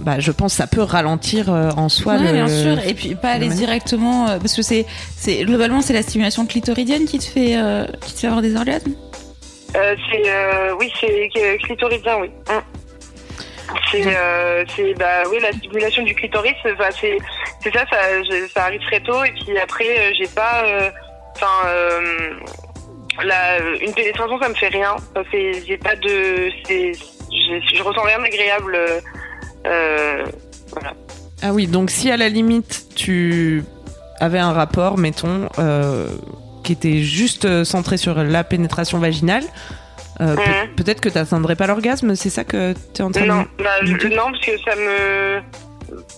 bah, 0.00 0.20
je 0.20 0.30
pense 0.30 0.52
que 0.52 0.58
ça 0.58 0.66
peut 0.66 0.82
ralentir 0.82 1.52
euh, 1.52 1.70
en 1.76 1.88
soi. 1.88 2.14
Ouais, 2.14 2.32
bien 2.32 2.48
sûr. 2.48 2.78
Et 2.86 2.94
puis 2.94 3.14
pas 3.14 3.30
aller 3.30 3.48
directement, 3.48 4.28
euh, 4.28 4.38
parce 4.38 4.54
que 4.54 4.62
c'est, 4.62 4.86
c'est 5.16 5.44
globalement 5.44 5.80
c'est 5.80 5.92
la 5.92 6.02
stimulation 6.02 6.46
clitoridienne 6.46 7.04
qui 7.04 7.18
te 7.18 7.24
fait, 7.24 7.56
euh, 7.56 7.86
qui 8.00 8.14
te 8.14 8.20
fait 8.20 8.26
avoir 8.26 8.42
des 8.42 8.56
orgasmes? 8.56 8.94
c'est, 9.72 10.72
oui, 10.80 10.90
c'est 10.98 11.28
clitoridien, 11.62 12.18
oui. 12.20 12.30
Hum. 12.50 12.62
C'est, 13.92 14.02
c'est, 14.74 14.94
bah, 14.94 15.24
oui, 15.30 15.38
la 15.42 15.52
stimulation 15.52 16.02
du 16.02 16.14
clitoris, 16.14 16.54
bah, 16.78 16.88
c'est, 16.90 17.18
c'est 17.62 17.72
ça, 17.74 17.84
ça, 17.90 17.98
ça, 18.54 18.64
arrive 18.64 18.80
très 18.80 19.00
tôt. 19.00 19.22
Et 19.24 19.32
puis 19.32 19.58
après, 19.58 20.14
j'ai 20.14 20.26
pas, 20.28 20.64
enfin, 21.36 21.68
la, 23.22 23.58
une 23.80 23.92
pénétration, 23.92 24.40
ça 24.40 24.48
me 24.48 24.54
fait 24.54 24.68
rien. 24.68 24.96
C'est, 25.30 25.52
j'ai 25.66 25.76
pas 25.76 25.96
de, 25.96 26.50
c'est, 26.64 26.92
je, 26.94 27.76
je 27.76 27.82
ressens 27.82 28.02
rien 28.02 28.20
d'agréable 28.20 28.78
euh, 29.66 30.24
ah 31.42 31.52
oui, 31.52 31.66
donc 31.66 31.90
si 31.90 32.10
à 32.10 32.16
la 32.16 32.28
limite 32.28 32.86
tu 32.94 33.64
avais 34.20 34.38
un 34.38 34.52
rapport, 34.52 34.98
mettons, 34.98 35.48
euh, 35.58 36.08
qui 36.64 36.72
était 36.72 37.02
juste 37.02 37.44
euh, 37.44 37.64
centré 37.64 37.96
sur 37.96 38.22
la 38.22 38.44
pénétration 38.44 38.98
vaginale, 38.98 39.44
mhm. 40.20 40.36
peut-être 40.76 41.00
que 41.00 41.08
tu 41.08 41.18
n'atteindrais 41.18 41.56
pas 41.56 41.66
l'orgasme, 41.66 42.14
c'est 42.16 42.30
ça 42.30 42.44
que 42.44 42.74
tu 42.94 43.02
es 43.02 43.04
en 43.04 43.12
train 43.12 43.26
non, 43.26 43.42
de 43.42 43.62
bah, 43.62 43.82
Non, 43.84 44.32
parce 44.32 44.44
que 44.44 44.58
ça 44.58 44.74
me. 44.76 45.38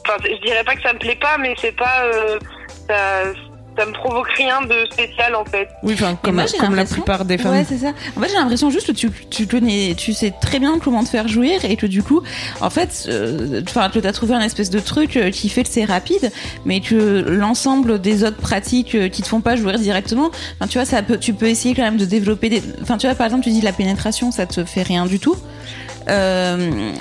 Enfin, 0.04 0.16
je 0.24 0.40
dirais 0.46 0.64
pas 0.64 0.74
que 0.74 0.82
ça 0.82 0.92
me 0.92 0.98
plaît 0.98 1.18
pas, 1.20 1.36
mais 1.38 1.54
c'est 1.60 1.76
pas. 1.76 2.04
Ça, 2.88 3.32
ça 3.80 3.86
me 3.86 3.92
provoque 3.92 4.28
rien 4.36 4.60
de 4.62 4.86
spécial 4.92 5.34
en 5.34 5.44
fait. 5.44 5.68
Oui, 5.82 5.94
enfin 5.94 6.18
comme, 6.22 6.42
comme 6.58 6.74
la 6.74 6.84
plupart 6.84 7.24
des 7.24 7.38
femmes. 7.38 7.52
Ouais, 7.52 7.64
c'est 7.66 7.78
ça. 7.78 7.92
En 8.16 8.20
fait, 8.20 8.28
j'ai 8.28 8.34
l'impression 8.34 8.70
juste 8.70 8.88
que 8.88 8.92
tu, 8.92 9.10
tu 9.30 9.46
connais, 9.46 9.94
tu 9.96 10.12
sais 10.12 10.32
très 10.38 10.58
bien 10.58 10.78
comment 10.78 11.02
te 11.02 11.08
faire 11.08 11.28
jouir 11.28 11.64
et 11.64 11.76
que 11.76 11.86
du 11.86 12.02
coup, 12.02 12.22
en 12.60 12.68
fait, 12.68 13.06
euh, 13.08 13.62
enfin, 13.66 13.88
tu 13.90 14.06
as 14.06 14.12
trouvé 14.12 14.34
un 14.34 14.40
espèce 14.40 14.68
de 14.68 14.80
truc 14.80 15.16
euh, 15.16 15.30
qui 15.30 15.48
fait 15.48 15.62
que 15.62 15.70
c'est 15.70 15.86
rapide, 15.86 16.30
mais 16.66 16.80
que 16.80 17.24
l'ensemble 17.26 18.00
des 18.00 18.22
autres 18.22 18.36
pratiques 18.36 18.94
euh, 18.94 19.08
qui 19.08 19.22
te 19.22 19.28
font 19.28 19.40
pas 19.40 19.56
jouir 19.56 19.78
directement, 19.78 20.30
enfin, 20.58 20.66
tu 20.68 20.76
vois, 20.76 20.84
ça 20.84 21.02
peut, 21.02 21.16
tu 21.16 21.32
peux 21.32 21.46
essayer 21.46 21.74
quand 21.74 21.82
même 21.82 21.96
de 21.96 22.04
développer 22.04 22.50
des, 22.50 22.62
enfin, 22.82 22.98
tu 22.98 23.06
vois, 23.06 23.16
par 23.16 23.26
exemple, 23.26 23.44
tu 23.44 23.50
dis 23.50 23.62
la 23.62 23.72
pénétration, 23.72 24.30
ça 24.30 24.44
te 24.44 24.64
fait 24.64 24.82
rien 24.82 25.06
du 25.06 25.18
tout. 25.18 25.36
Euh, 26.08 26.92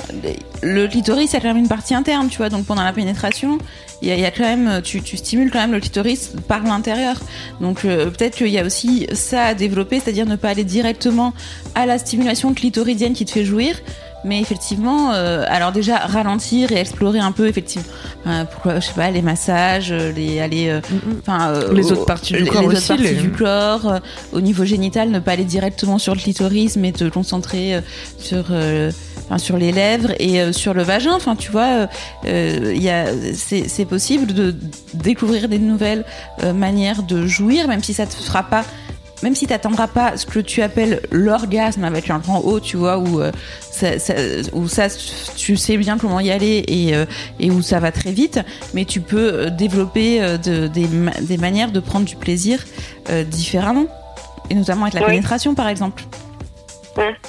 le 0.62 0.88
clitoris, 0.88 1.30
c'est 1.32 1.40
quand 1.40 1.48
même 1.48 1.58
une 1.58 1.68
partie 1.68 1.96
interne, 1.96 2.30
tu 2.30 2.38
vois. 2.38 2.50
Donc 2.50 2.66
pendant 2.66 2.84
la 2.84 2.94
pénétration, 2.94 3.58
il 4.02 4.08
y, 4.08 4.26
a, 4.26 4.32
quand 4.32 4.44
même, 4.44 4.82
tu, 4.82 5.02
tu, 5.02 5.18
stimules 5.18 5.52
quand 5.52 5.60
même 5.60 5.74
le 5.74 5.80
clitoris 5.80 6.34
par 6.48 6.64
l'intérieur. 6.64 7.18
Donc 7.60 7.84
euh, 7.84 8.10
peut-être 8.10 8.38
qu'il 8.38 8.48
y 8.48 8.58
a 8.58 8.66
aussi 8.66 9.08
ça 9.14 9.44
à 9.46 9.54
développer, 9.54 10.00
c'est-à-dire 10.00 10.26
ne 10.26 10.36
pas 10.36 10.50
aller 10.50 10.64
directement 10.64 11.34
à 11.76 11.86
la 11.86 11.98
stimulation 11.98 12.54
clitoridienne 12.54 13.14
qui 13.14 13.26
te 13.26 13.32
fait 13.32 13.46
jouir, 13.46 13.76
mais 14.24 14.42
effectivement, 14.42 15.14
euh, 15.14 15.46
alors 15.48 15.72
déjà 15.72 15.98
ralentir 15.98 16.72
et 16.72 16.76
explorer 16.76 17.20
un 17.20 17.32
peu 17.32 17.48
effectivement, 17.48 17.88
euh, 18.28 18.44
pourquoi 18.46 18.80
je 18.80 18.88
sais 18.88 18.94
pas 18.94 19.12
les 19.12 19.22
massages, 19.22 19.92
les 19.92 20.40
aller, 20.40 20.80
enfin 21.22 21.54
les 21.72 21.92
autres 21.92 22.06
parties 22.06 22.34
du 22.34 22.46
corps 22.46 22.62
les 22.62 22.68
aussi, 22.68 22.92
autres 22.92 23.04
parties 23.04 23.16
du 23.16 23.32
corps, 23.32 24.00
au 24.34 24.42
niveau 24.42 24.66
génital, 24.66 25.10
ne 25.10 25.20
pas 25.20 25.32
aller 25.32 25.46
directement 25.46 25.98
sur 25.98 26.14
le 26.14 26.20
clitoris, 26.20 26.76
mais 26.76 26.92
te 26.92 27.06
concentrer 27.06 27.80
sur 28.18 28.46
Enfin, 29.26 29.38
sur 29.38 29.58
les 29.58 29.72
lèvres 29.72 30.12
et 30.18 30.52
sur 30.54 30.74
le 30.74 30.82
vagin. 30.82 31.14
Enfin, 31.14 31.36
tu 31.36 31.52
vois, 31.52 31.88
il 32.26 32.82
y 32.82 32.90
a, 32.90 33.06
c'est 33.34 33.86
possible 33.86 34.34
de 34.34 34.56
découvrir 34.96 35.48
des 35.48 35.60
nouvelles 35.60 36.04
manières 36.56 37.04
de 37.04 37.28
jouir, 37.28 37.68
même 37.68 37.84
si 37.84 37.94
ça 37.94 38.08
te 38.08 38.16
fera 38.16 38.42
pas 38.42 38.66
même 39.24 39.36
si 39.36 39.48
tu 39.48 39.54
pas 39.94 40.18
ce 40.18 40.26
que 40.26 40.40
tu 40.40 40.62
appelles 40.62 41.02
l'orgasme 41.12 41.84
avec 41.84 42.10
un 42.10 42.20
grand 42.20 42.40
O, 42.42 42.60
tu 42.60 42.78
vois, 42.78 42.98
où, 42.98 43.22
euh, 43.22 43.32
ça, 43.72 44.00
ça, 44.00 44.14
où 44.54 44.68
ça, 44.68 44.88
tu 45.36 45.58
sais 45.58 45.78
bien 45.78 45.98
comment 45.98 46.20
y 46.20 46.32
aller 46.32 46.64
et, 46.68 46.96
euh, 46.96 47.06
et 47.40 47.52
où 47.52 47.62
ça 47.62 47.80
va 47.80 47.92
très 47.92 48.12
vite, 48.12 48.40
mais 48.74 48.86
tu 48.86 49.02
peux 49.02 49.34
euh, 49.34 49.50
développer 49.50 50.20
de, 50.20 50.68
des, 50.68 50.88
des, 51.22 51.38
manières 51.38 51.72
de 51.72 51.80
prendre 51.80 52.06
du 52.06 52.16
plaisir 52.16 52.64
différemment, 53.28 53.88
et 54.50 54.56
notamment 54.56 54.84
avec 54.84 54.94
la 54.94 55.06
pénétration 55.06 55.56
par 55.56 55.68
exemple. 55.68 56.04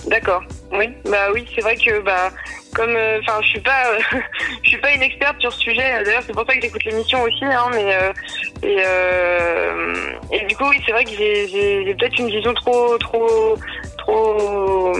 D'accord. 0.09 0.43
Oui, 0.73 0.87
bah 1.05 1.29
oui, 1.33 1.47
c'est 1.55 1.61
vrai 1.61 1.77
que 1.77 2.03
bah 2.03 2.31
comme 2.75 2.95
euh, 2.97 3.21
enfin 3.21 3.41
je 3.43 3.49
suis 3.49 3.61
pas 3.61 3.89
euh, 3.89 3.99
je 4.63 4.69
suis 4.69 4.79
pas 4.79 4.93
une 4.93 5.03
experte 5.03 5.41
sur 5.41 5.53
ce 5.53 5.61
sujet. 5.61 6.03
D'ailleurs 6.05 6.23
c'est 6.27 6.33
pour 6.33 6.47
ça 6.47 6.55
que 6.55 6.61
j'écoute 6.63 6.85
l'émission 6.85 7.23
aussi 7.23 7.45
hein, 7.45 7.69
mais 7.73 7.95
euh, 7.95 8.13
et 10.31 10.37
et 10.37 10.47
du 10.47 10.57
coup 10.57 10.65
oui 10.69 10.81
c'est 10.85 10.93
vrai 10.93 11.05
que 11.05 11.11
j'ai 11.11 11.49
j'ai 11.49 11.95
peut-être 11.95 12.19
une 12.19 12.29
vision 12.29 12.55
trop 12.55 12.97
trop 12.99 13.57
trop 13.99 14.93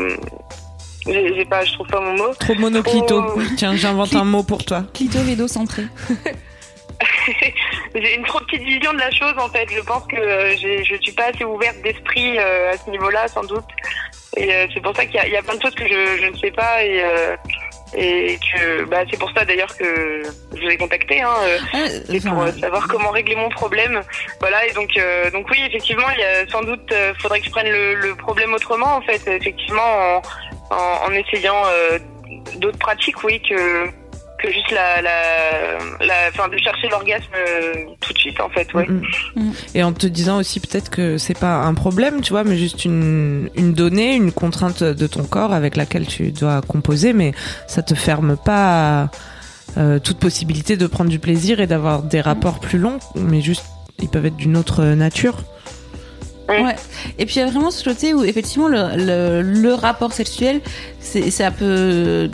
j'ai 1.07 1.45
pas 1.45 1.65
je 1.65 1.73
trouve 1.75 1.87
pas 1.87 2.01
mon 2.01 2.17
mot. 2.17 2.35
Trop 2.39 2.55
monoclito. 2.55 3.25
Tiens 3.57 3.75
j'invente 3.75 4.15
un 4.15 4.25
mot 4.25 4.43
pour 4.43 4.65
toi. 4.65 4.85
Clito 4.95 5.49
centré 5.49 5.85
j'ai 7.95 8.15
une 8.15 8.25
trop 8.25 8.41
petite 8.41 8.63
vision 8.63 8.93
de 8.93 8.99
la 8.99 9.11
chose 9.11 9.35
en 9.39 9.49
fait. 9.49 9.67
Je 9.75 9.81
pense 9.81 10.05
que 10.07 10.17
je 10.17 10.97
suis 11.01 11.13
pas 11.13 11.27
assez 11.33 11.45
ouverte 11.45 11.81
d'esprit 11.83 12.39
à 12.39 12.77
ce 12.77 12.91
niveau-là 12.91 13.29
sans 13.29 13.45
doute 13.45 13.65
et 14.37 14.55
euh, 14.55 14.67
c'est 14.73 14.81
pour 14.81 14.95
ça 14.95 15.05
qu'il 15.07 15.21
y, 15.25 15.31
y, 15.31 15.37
a 15.37 15.43
plein 15.43 15.57
de 15.57 15.63
choses 15.63 15.75
que 15.75 15.87
je, 15.87 16.23
je 16.23 16.27
ne 16.31 16.37
sais 16.37 16.51
pas 16.53 16.85
et, 16.85 17.03
euh, 17.03 17.37
et 17.95 18.39
que 18.39 18.85
bah, 18.85 19.03
c'est 19.11 19.19
pour 19.19 19.31
ça 19.33 19.45
d'ailleurs 19.45 19.77
que 19.77 20.23
je 20.55 20.61
vous 20.61 20.69
ai 20.69 20.77
contacté 20.77 21.21
hein, 21.21 21.35
euh, 21.43 21.59
ah, 21.73 22.15
et 22.15 22.21
pour 22.21 22.49
savoir 22.61 22.87
comment 22.87 23.11
régler 23.11 23.35
mon 23.35 23.49
problème. 23.49 24.01
Voilà 24.41 24.67
et 24.67 24.73
donc 24.73 24.91
donc 25.33 25.47
oui 25.51 25.59
effectivement 25.67 26.09
il 26.15 26.21
y 26.21 26.25
a 26.25 26.47
sans 26.49 26.63
doute 26.63 26.93
faudrait 27.21 27.41
que 27.41 27.47
je 27.47 27.51
prenne 27.51 27.71
le, 27.71 27.95
le, 27.95 28.15
problème 28.15 28.55
autrement 28.55 28.97
en 28.97 29.01
fait 29.03 29.27
effectivement 29.27 29.83
en, 29.83 30.23
en, 30.71 31.07
en 31.07 31.13
essayant 31.13 31.63
d'autres 32.57 32.79
pratiques 32.79 33.25
oui 33.25 33.43
que 33.43 33.91
que 34.41 34.51
juste 34.51 34.71
la, 34.71 35.03
la, 35.03 35.79
la 36.01 36.33
fin 36.33 36.49
de 36.49 36.57
chercher 36.59 36.89
l'orgasme 36.89 37.25
euh, 37.35 37.85
tout 38.01 38.13
de 38.13 38.19
suite 38.19 38.41
en 38.41 38.49
fait 38.49 38.73
ouais. 38.75 38.87
Mm, 38.89 39.03
mm. 39.37 39.43
Mm. 39.43 39.53
et 39.75 39.83
en 39.83 39.93
te 39.93 40.07
disant 40.07 40.39
aussi 40.39 40.61
peut-être 40.61 40.91
que 40.91 41.19
c'est 41.19 41.39
pas 41.39 41.57
un 41.57 41.75
problème 41.75 42.21
tu 42.21 42.31
vois 42.31 42.45
mais 42.45 42.57
juste 42.57 42.85
une, 42.85 43.51
une 43.55 43.73
donnée 43.73 44.15
une 44.15 44.33
contrainte 44.33 44.83
de 44.83 45.07
ton 45.07 45.25
corps 45.25 45.53
avec 45.53 45.77
laquelle 45.77 46.07
tu 46.07 46.33
dois 46.33 46.61
composer 46.63 47.13
mais 47.13 47.33
ça 47.67 47.83
te 47.83 47.95
ferme 47.95 48.37
pas 48.37 49.11
euh, 49.77 49.99
toute 49.99 50.19
possibilité 50.19 50.77
de 50.77 50.87
prendre 50.87 51.11
du 51.11 51.19
plaisir 51.19 51.61
et 51.61 51.67
d'avoir 51.67 52.03
des 52.03 52.21
rapports 52.21 52.61
plus 52.61 52.79
longs 52.79 52.99
mais 53.15 53.41
juste 53.41 53.65
ils 54.01 54.09
peuvent 54.09 54.27
être 54.27 54.37
d'une 54.37 54.57
autre 54.57 54.85
nature 54.85 55.37
Ouais. 56.49 56.75
Et 57.17 57.27
puis 57.27 57.37
il 57.37 57.39
y 57.39 57.43
a 57.43 57.47
vraiment 57.47 57.71
ce 57.71 57.85
côté 57.85 58.13
où 58.13 58.25
effectivement 58.25 58.67
le, 58.67 58.97
le, 58.97 59.43
le 59.43 59.73
rapport 59.73 60.13
sexuel, 60.13 60.61
c'est 60.99 61.31
ça 61.31 61.53
peut 61.53 62.29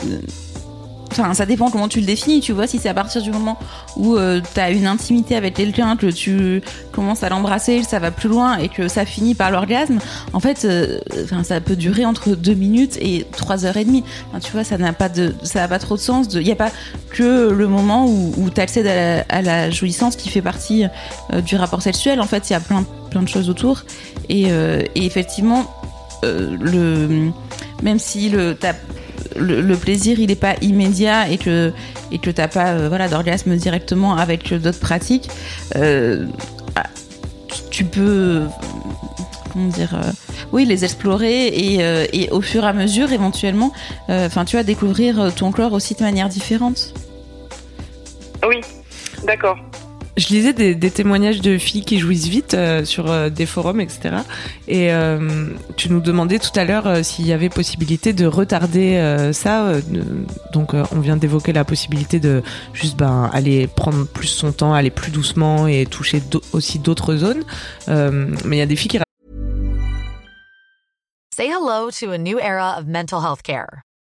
Enfin, 1.11 1.33
ça 1.33 1.45
dépend 1.45 1.69
comment 1.69 1.87
tu 1.87 1.99
le 1.99 2.05
définis, 2.05 2.41
tu 2.41 2.51
vois. 2.51 2.67
Si 2.67 2.79
c'est 2.79 2.89
à 2.89 2.93
partir 2.93 3.21
du 3.21 3.31
moment 3.31 3.57
où 3.95 4.15
euh, 4.15 4.41
tu 4.53 4.59
as 4.59 4.71
une 4.71 4.85
intimité 4.85 5.35
avec 5.35 5.53
quelqu'un, 5.53 5.95
que 5.95 6.07
tu 6.07 6.61
commences 6.91 7.23
à 7.23 7.29
l'embrasser, 7.29 7.83
ça 7.83 7.99
va 7.99 8.11
plus 8.11 8.29
loin 8.29 8.57
et 8.57 8.69
que 8.69 8.87
ça 8.87 9.05
finit 9.05 9.33
par 9.33 9.51
l'orgasme, 9.51 9.99
en 10.33 10.39
fait, 10.39 10.65
euh, 10.65 10.99
ça 11.43 11.61
peut 11.61 11.75
durer 11.75 12.05
entre 12.05 12.35
deux 12.35 12.53
minutes 12.53 12.97
et 12.99 13.25
trois 13.31 13.65
heures 13.65 13.77
et 13.77 13.85
demie. 13.85 14.03
Tu 14.41 14.51
vois, 14.51 14.63
ça 14.63 14.77
n'a 14.77 14.93
pas 14.93 15.09
pas 15.09 15.79
trop 15.79 15.95
de 15.95 16.01
sens. 16.01 16.27
Il 16.33 16.41
n'y 16.41 16.51
a 16.51 16.55
pas 16.55 16.71
que 17.09 17.49
le 17.49 17.67
moment 17.67 18.05
où, 18.05 18.33
où 18.37 18.49
tu 18.49 18.61
accèdes 18.61 18.87
à 18.87 19.41
la, 19.41 19.71
jouissance 19.71 20.15
qui 20.15 20.29
fait 20.29 20.41
partie 20.41 20.85
euh, 21.33 21.41
du 21.41 21.55
rapport 21.55 21.81
sexuel. 21.81 22.21
En 22.21 22.25
fait, 22.25 22.49
il 22.49 22.53
y 22.53 22.55
a 22.55 22.59
plein, 22.59 22.85
plein 23.09 23.21
de 23.21 23.27
choses 23.27 23.49
autour. 23.49 23.83
Et, 24.29 24.47
et 24.47 25.05
effectivement, 25.05 25.65
le, 26.23 27.31
même 27.81 27.99
si 27.99 28.29
le, 28.29 28.57
le, 29.35 29.75
plaisir 29.75 30.19
il 30.19 30.27
n'est 30.27 30.35
pas 30.35 30.55
immédiat 30.61 31.29
et 31.29 31.37
que 31.37 31.71
et 32.11 32.19
que 32.19 32.29
t'as 32.29 32.47
pas 32.47 32.69
euh, 32.69 32.89
voilà 32.89 33.07
d'orgasme 33.07 33.55
directement 33.55 34.15
avec 34.15 34.53
d'autres 34.53 34.79
pratiques, 34.79 35.29
euh, 35.75 36.25
bah, 36.75 36.83
tu 37.69 37.83
peux 37.83 38.43
comment 39.51 39.67
dire 39.69 39.95
euh, 39.95 40.11
oui 40.51 40.65
les 40.65 40.83
explorer 40.83 41.47
et, 41.47 41.79
et, 42.13 42.29
au 42.31 42.41
fur 42.41 42.63
et 42.63 42.67
à 42.67 42.73
mesure 42.73 43.11
éventuellement 43.11 43.71
enfin 44.09 44.45
tu 44.45 44.55
vas 44.55 44.63
découvrir 44.63 45.33
ton 45.35 45.51
corps 45.51 45.73
aussi 45.73 45.93
de 45.95 46.03
manière 46.03 46.29
différente. 46.29 46.93
Oui, 48.47 48.61
d'accord 49.25 49.57
je 50.17 50.27
lisais 50.29 50.53
des, 50.53 50.75
des, 50.75 50.91
témoignages 50.91 51.41
de 51.41 51.57
filles 51.57 51.85
qui 51.85 51.99
jouissent 51.99 52.27
vite 52.27 52.55
euh, 52.55 52.83
sur 52.83 53.09
euh, 53.09 53.29
des 53.29 53.45
forums, 53.45 53.79
etc. 53.79 54.17
Et 54.67 54.91
euh, 54.91 55.49
tu 55.77 55.91
nous 55.91 56.01
demandais 56.01 56.39
tout 56.39 56.57
à 56.59 56.65
l'heure 56.65 57.05
s'il 57.05 57.27
y 57.27 57.33
avait 57.33 57.49
possibilité 57.49 58.13
de 58.13 58.25
retarder 58.25 58.77
ça. 59.31 59.73
donc, 60.51 60.73
on 60.73 60.99
vient 60.99 61.17
d'évoquer 61.17 61.53
la 61.53 61.63
possibilité 61.63 62.19
de 62.19 62.41
juste 62.73 62.97
ben, 62.97 63.29
aller 63.31 63.67
prendre 63.67 64.05
plus 64.05 64.27
son 64.27 64.51
temps, 64.51 64.73
aller 64.73 64.89
plus 64.89 65.11
doucement 65.11 65.67
et 65.67 65.85
toucher 65.85 66.21
aussi 66.51 66.79
d'autres 66.79 67.15
zones. 67.15 67.43
mais 67.87 68.57
il 68.57 68.59
y 68.59 68.61
a 68.61 68.65
des 68.65 68.75
filles 68.75 68.89
qui 68.89 68.99
Say 71.35 71.49
hello 71.49 71.91
to 71.91 72.11
a 72.11 72.17
new 72.17 72.39
era 72.39 72.79
of 72.79 72.87
mental 72.87 73.21
health 73.21 73.43
care. 73.43 73.86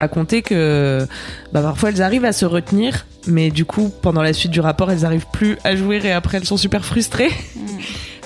À 0.00 0.08
compter 0.08 0.40
que 0.42 1.06
bah, 1.52 1.60
parfois 1.60 1.90
elles 1.90 2.02
arrivent 2.02 2.24
à 2.24 2.32
se 2.32 2.46
retenir, 2.46 3.06
mais 3.26 3.50
du 3.50 3.66
coup, 3.66 3.92
pendant 4.02 4.22
la 4.22 4.32
suite 4.32 4.50
du 4.50 4.60
rapport, 4.60 4.90
elles 4.90 5.04
arrivent 5.04 5.26
plus 5.32 5.58
à 5.62 5.76
jouer 5.76 6.00
et 6.02 6.12
après 6.12 6.38
elles 6.38 6.46
sont 6.46 6.56
super 6.56 6.84
frustrées. 6.84 7.30
Mm. 7.56 7.60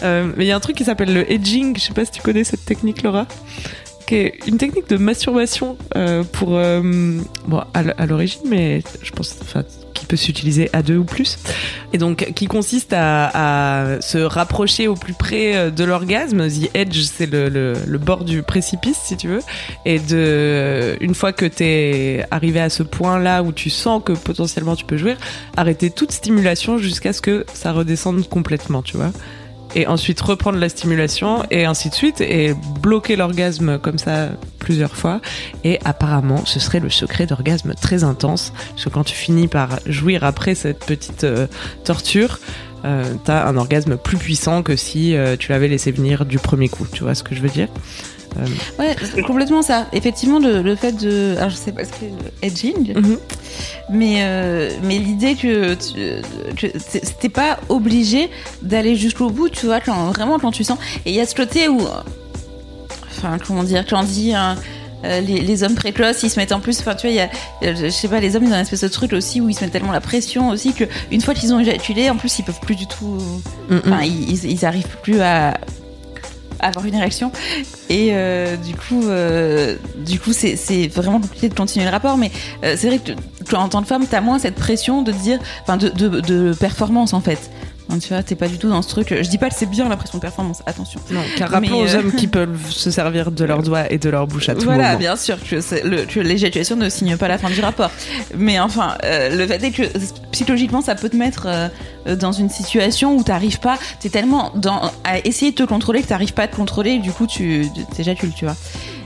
Euh, 0.03 0.33
mais 0.37 0.45
il 0.45 0.49
y 0.49 0.51
a 0.51 0.57
un 0.57 0.61
truc 0.61 0.77
qui 0.77 0.85
s'appelle 0.85 1.15
le 1.15 1.31
edging, 1.33 1.77
je 1.79 1.81
sais 1.81 1.95
pas 1.95 2.05
si 2.05 2.11
tu 2.11 2.21
connais 2.21 2.43
cette 2.43 2.65
technique, 2.65 3.03
Laura 3.03 3.29
qui 4.07 4.17
est 4.17 4.47
une 4.47 4.59
technique 4.59 4.89
de 4.89 4.97
masturbation 4.97 5.79
euh, 5.97 6.25
pour 6.25 6.57
euh, 6.57 6.83
bon 7.47 7.63
à 7.73 8.07
l'origine 8.07 8.43
mais 8.49 8.83
je 9.03 9.11
pense 9.13 9.37
enfin 9.41 9.65
peut 10.05 10.17
s'utiliser 10.17 10.71
à 10.73 10.83
deux 10.83 10.97
ou 10.97 11.05
plus. 11.05 11.39
Et 11.93 11.99
donc 11.99 12.33
qui 12.35 12.47
consiste 12.47 12.93
à, 12.93 13.99
se 14.01 14.19
rapprocher 14.19 14.89
au 14.89 14.95
plus 14.95 15.15
près 15.15 15.57
euh, 15.57 15.71
de 15.71 15.85
l'orgasme. 15.85 16.49
The 16.49 16.71
edge 16.75 17.03
c'est 17.03 17.27
le, 17.27 17.49
le, 17.49 17.99
bord 17.99 18.25
du 18.25 18.43
précipice 18.43 18.99
si 19.05 19.17
tu 19.17 19.29
veux. 19.29 19.41
Et 19.85 19.99
de 19.99 20.97
une 21.01 21.15
fois 21.15 21.33
que 21.33 21.47
t'es 21.47 22.25
arrivé 22.31 22.61
à 22.61 22.69
ce 22.69 22.83
point 22.83 23.19
là 23.19 23.43
où 23.43 23.53
tu 23.53 23.71
sens 23.71 24.03
que 24.05 24.13
potentiellement 24.13 24.77
tu 24.77 24.85
peux 24.85 24.97
jouer 24.97 25.17
arrêter 25.57 25.91
toute 25.91 26.13
stimulation 26.13 26.79
jusqu'à 26.79 27.13
ce 27.13 27.21
que 27.21 27.45
ça 27.55 27.73
redescende 27.73 28.29
complètement 28.29 28.83
tu 28.83 28.97
vois 28.97 29.13
et 29.75 29.87
ensuite 29.87 30.21
reprendre 30.21 30.59
la 30.59 30.69
stimulation 30.69 31.45
et 31.51 31.65
ainsi 31.65 31.91
de 31.91 31.95
suite 31.95 32.21
et 32.21 32.55
bloquer 32.81 33.17
l'orgasme 33.17 33.79
comme 33.79 33.99
ça 33.99 34.29
plusieurs 34.59 34.97
fois. 34.97 35.21
Et 35.65 35.79
apparemment 35.85 36.45
ce 36.45 36.61
serait 36.61 36.81
le 36.81 36.91
secret 36.91 37.27
d'orgasme 37.27 37.75
très 37.75 38.05
intense. 38.05 38.53
Parce 38.71 38.85
que 38.85 38.91
quand 38.91 39.05
tu 39.05 39.15
finis 39.15 39.49
par 39.49 39.81
jouir 39.87 40.25
après 40.25 40.55
cette 40.55 40.85
petite 40.85 41.25
euh, 41.25 41.47
torture 41.85 42.39
euh, 42.85 43.15
t'as 43.25 43.47
un 43.47 43.57
orgasme 43.57 43.97
plus 43.97 44.19
puissant 44.19 44.63
que 44.63 44.77
si 44.77 45.17
euh, 45.17 45.37
tu 45.39 45.51
l'avais 45.53 45.69
laissé 45.69 45.91
venir 45.91 46.27
du 46.27 46.39
premier 46.39 46.69
coup. 46.69 46.87
Tu 46.93 47.03
vois 47.03 47.15
ce 47.15 47.23
que 47.23 47.35
je 47.35 47.41
veux 47.41 47.49
dire? 47.49 47.69
Ouais, 48.79 48.97
complètement 49.27 49.63
ça. 49.63 49.87
Effectivement, 49.93 50.39
le, 50.39 50.63
le, 50.63 50.77
fait 50.77 50.93
de, 50.93 51.35
alors 51.37 51.51
je 51.51 51.57
sais 51.57 51.73
pas 51.73 51.85
ce 51.85 51.91
que 51.91 52.07
edging, 52.43 52.95
mhm. 52.95 53.19
mais 53.91 54.71
mais 54.83 54.99
l'idée 54.99 55.35
que, 55.35 55.75
tu, 55.75 56.71
c'était 56.79 57.29
pas 57.29 57.59
obligé 57.69 58.31
d'aller 58.63 58.97
jusqu'au 58.97 59.31
bout, 59.31 59.49
tu 59.49 59.67
vois, 59.67 59.81
quand 59.81 60.11
vraiment 60.11 60.39
quand 60.39 60.53
tu 60.53 60.65
sens. 60.65 60.79
Et 61.07 61.11
il 61.11 61.15
y 61.15 61.21
a 61.21 61.27
ce 61.27 61.35
côté 61.35 61.69
où, 61.69 61.81
enfin 63.11 63.39
comment 63.47 63.65
dire, 63.65 63.85
quand 63.89 64.01
on 64.01 64.05
dit 64.05 64.35
euh, 65.05 65.21
les, 65.21 65.63
hommes 65.63 65.75
précoces, 65.75 66.23
ils 66.23 66.31
se 66.31 66.41
mettent 66.41 66.53
en 66.53 66.61
plus. 66.61 66.81
Enfin, 66.81 66.95
tu 66.95 67.07
vois, 67.07 67.11
il 67.11 67.17
y 67.17 67.21
a, 67.21 67.75
je 67.75 67.89
sais 67.89 68.09
pas, 68.09 68.21
les 68.21 68.37
hommes, 68.37 68.45
ils 68.45 68.53
ont 68.53 68.55
une 68.55 68.63
espèce 68.63 68.81
de 68.81 68.89
truc 68.89 69.13
aussi 69.13 69.41
où 69.41 69.49
ils 69.49 69.55
se 69.55 69.63
mettent 69.63 69.73
tellement 69.73 69.93
la 69.93 70.01
pression 70.01 70.49
aussi 70.49 70.73
que 70.73 70.85
une 71.11 71.21
fois 71.21 71.35
qu'ils 71.35 71.53
ont 71.53 71.61
éjaculé, 71.61 72.09
en 72.09 72.17
plus, 72.17 72.39
ils 72.39 72.45
peuvent 72.45 72.61
plus 72.61 72.75
du 72.75 72.87
tout. 72.87 73.19
Enfin, 73.71 74.03
ils, 74.03 74.45
ils, 74.51 74.65
arrivent 74.65 74.97
plus 75.03 75.21
à 75.21 75.59
avoir 76.61 76.87
une 76.87 76.95
érection. 76.95 77.33
Et 77.89 78.11
euh, 78.13 78.57
du 78.57 78.75
coup 78.75 79.05
euh, 79.05 79.77
du 79.97 80.19
coup 80.19 80.33
c'est 80.33 80.89
vraiment 80.89 81.21
compliqué 81.21 81.49
de 81.49 81.55
continuer 81.55 81.85
le 81.85 81.91
rapport. 81.91 82.17
Mais 82.17 82.31
c'est 82.63 82.87
vrai 82.87 82.99
que 82.99 83.13
en 83.57 83.69
tant 83.69 83.83
que 83.83 83.89
femme 83.89 84.07
t'as 84.07 84.21
moins 84.21 84.39
cette 84.39 84.55
pression 84.55 85.03
de 85.03 85.13
dire 85.13 85.39
enfin 85.63 85.77
de, 85.77 85.89
de 85.89 86.53
performance 86.55 87.13
en 87.13 87.21
fait 87.21 87.51
tu 88.01 88.09
vois, 88.09 88.23
t'es 88.23 88.35
pas 88.35 88.49
du 88.49 88.59
tout 88.59 88.69
dans 88.69 88.83
ce 88.83 88.89
truc. 88.89 89.09
Je 89.11 89.29
dis 89.29 89.39
pas 89.39 89.49
que 89.49 89.55
c'est 89.55 89.69
bien 89.69 89.89
l'impression 89.89 90.19
de 90.19 90.23
performance, 90.23 90.63
attention. 90.67 91.01
Non, 91.11 91.21
car 91.37 91.51
rappelons 91.51 91.81
aux 91.81 91.95
euh, 91.95 91.99
hommes 91.99 92.13
qui 92.13 92.27
peuvent 92.29 92.71
se 92.71 92.91
servir 92.91 93.31
de 93.31 93.45
leurs 93.45 93.63
doigts 93.63 93.91
et 93.93 93.99
de 93.99 94.09
leur 94.09 94.27
bouche 94.27 94.49
à 94.49 94.55
tout 94.55 94.65
voilà, 94.65 94.89
moment. 94.89 94.99
bien 94.99 95.17
sûr, 95.17 95.37
que, 95.43 96.21
l'éjaculation 96.21 96.77
ne 96.77 96.89
signe 96.89 97.17
pas 97.17 97.29
la 97.29 97.39
fin 97.39 97.51
du 97.51 97.61
rapport. 97.61 97.91
Mais 98.37 98.59
enfin, 98.59 98.97
euh, 99.05 99.37
le 99.37 99.47
fait 99.47 99.63
est 99.63 99.71
que 99.71 99.83
psychologiquement, 100.33 100.81
ça 100.81 100.95
peut 100.95 101.09
te 101.09 101.17
mettre 101.17 101.47
euh, 101.47 102.17
dans 102.17 102.33
une 102.33 102.51
situation 102.51 103.17
où 103.17 103.23
t'arrives 103.23 103.61
pas, 103.61 103.79
t'es 104.01 104.09
tellement 104.09 104.53
dans, 104.55 104.91
à 105.05 105.19
essayer 105.25 105.53
de 105.53 105.57
te 105.57 105.63
contrôler 105.63 106.03
que 106.03 106.09
t'arrives 106.09 106.35
pas 106.35 106.45
à 106.45 106.49
te 106.49 106.57
contrôler, 106.57 106.99
du 106.99 107.13
coup, 107.13 107.27
tu 107.27 107.67
t'éjacules, 107.95 108.33
tu 108.35 108.45
vois. 108.45 108.57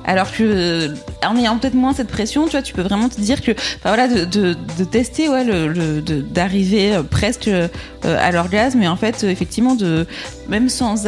Alors 0.09 0.33
que 0.33 0.95
en 1.23 1.37
ayant 1.37 1.59
peut-être 1.59 1.75
moins 1.75 1.93
cette 1.93 2.09
pression, 2.09 2.47
tu 2.47 2.53
vois, 2.53 2.62
tu 2.62 2.73
peux 2.73 2.81
vraiment 2.81 3.11
te 3.11 3.21
dire 3.21 3.43
que, 3.43 3.53
enfin 3.53 3.95
voilà, 3.95 4.09
de, 4.09 4.25
de, 4.25 4.57
de 4.79 4.85
tester, 4.85 5.29
ouais, 5.29 5.45
le, 5.45 6.00
d'arriver 6.00 6.95
euh, 6.95 7.03
presque 7.03 7.47
euh, 7.47 7.69
à 8.03 8.33
l'orgasme, 8.33 8.79
mais 8.79 8.88
en 8.88 8.97
fait, 8.97 9.23
euh, 9.23 9.29
effectivement, 9.29 9.75
de 9.75 10.07
même 10.49 10.71
sans 10.71 11.07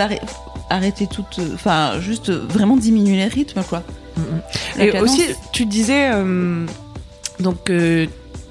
arrêter 0.69 1.07
toute, 1.07 1.41
enfin, 1.55 1.99
juste 1.99 2.31
vraiment 2.31 2.77
diminuer 2.77 3.17
les 3.17 3.25
rythmes, 3.25 3.63
quoi. 3.63 3.83
Mm-hmm. 4.19 4.83
Et 4.83 5.01
aussi, 5.01 5.23
tu 5.51 5.65
disais, 5.65 6.11
donc. 7.39 7.73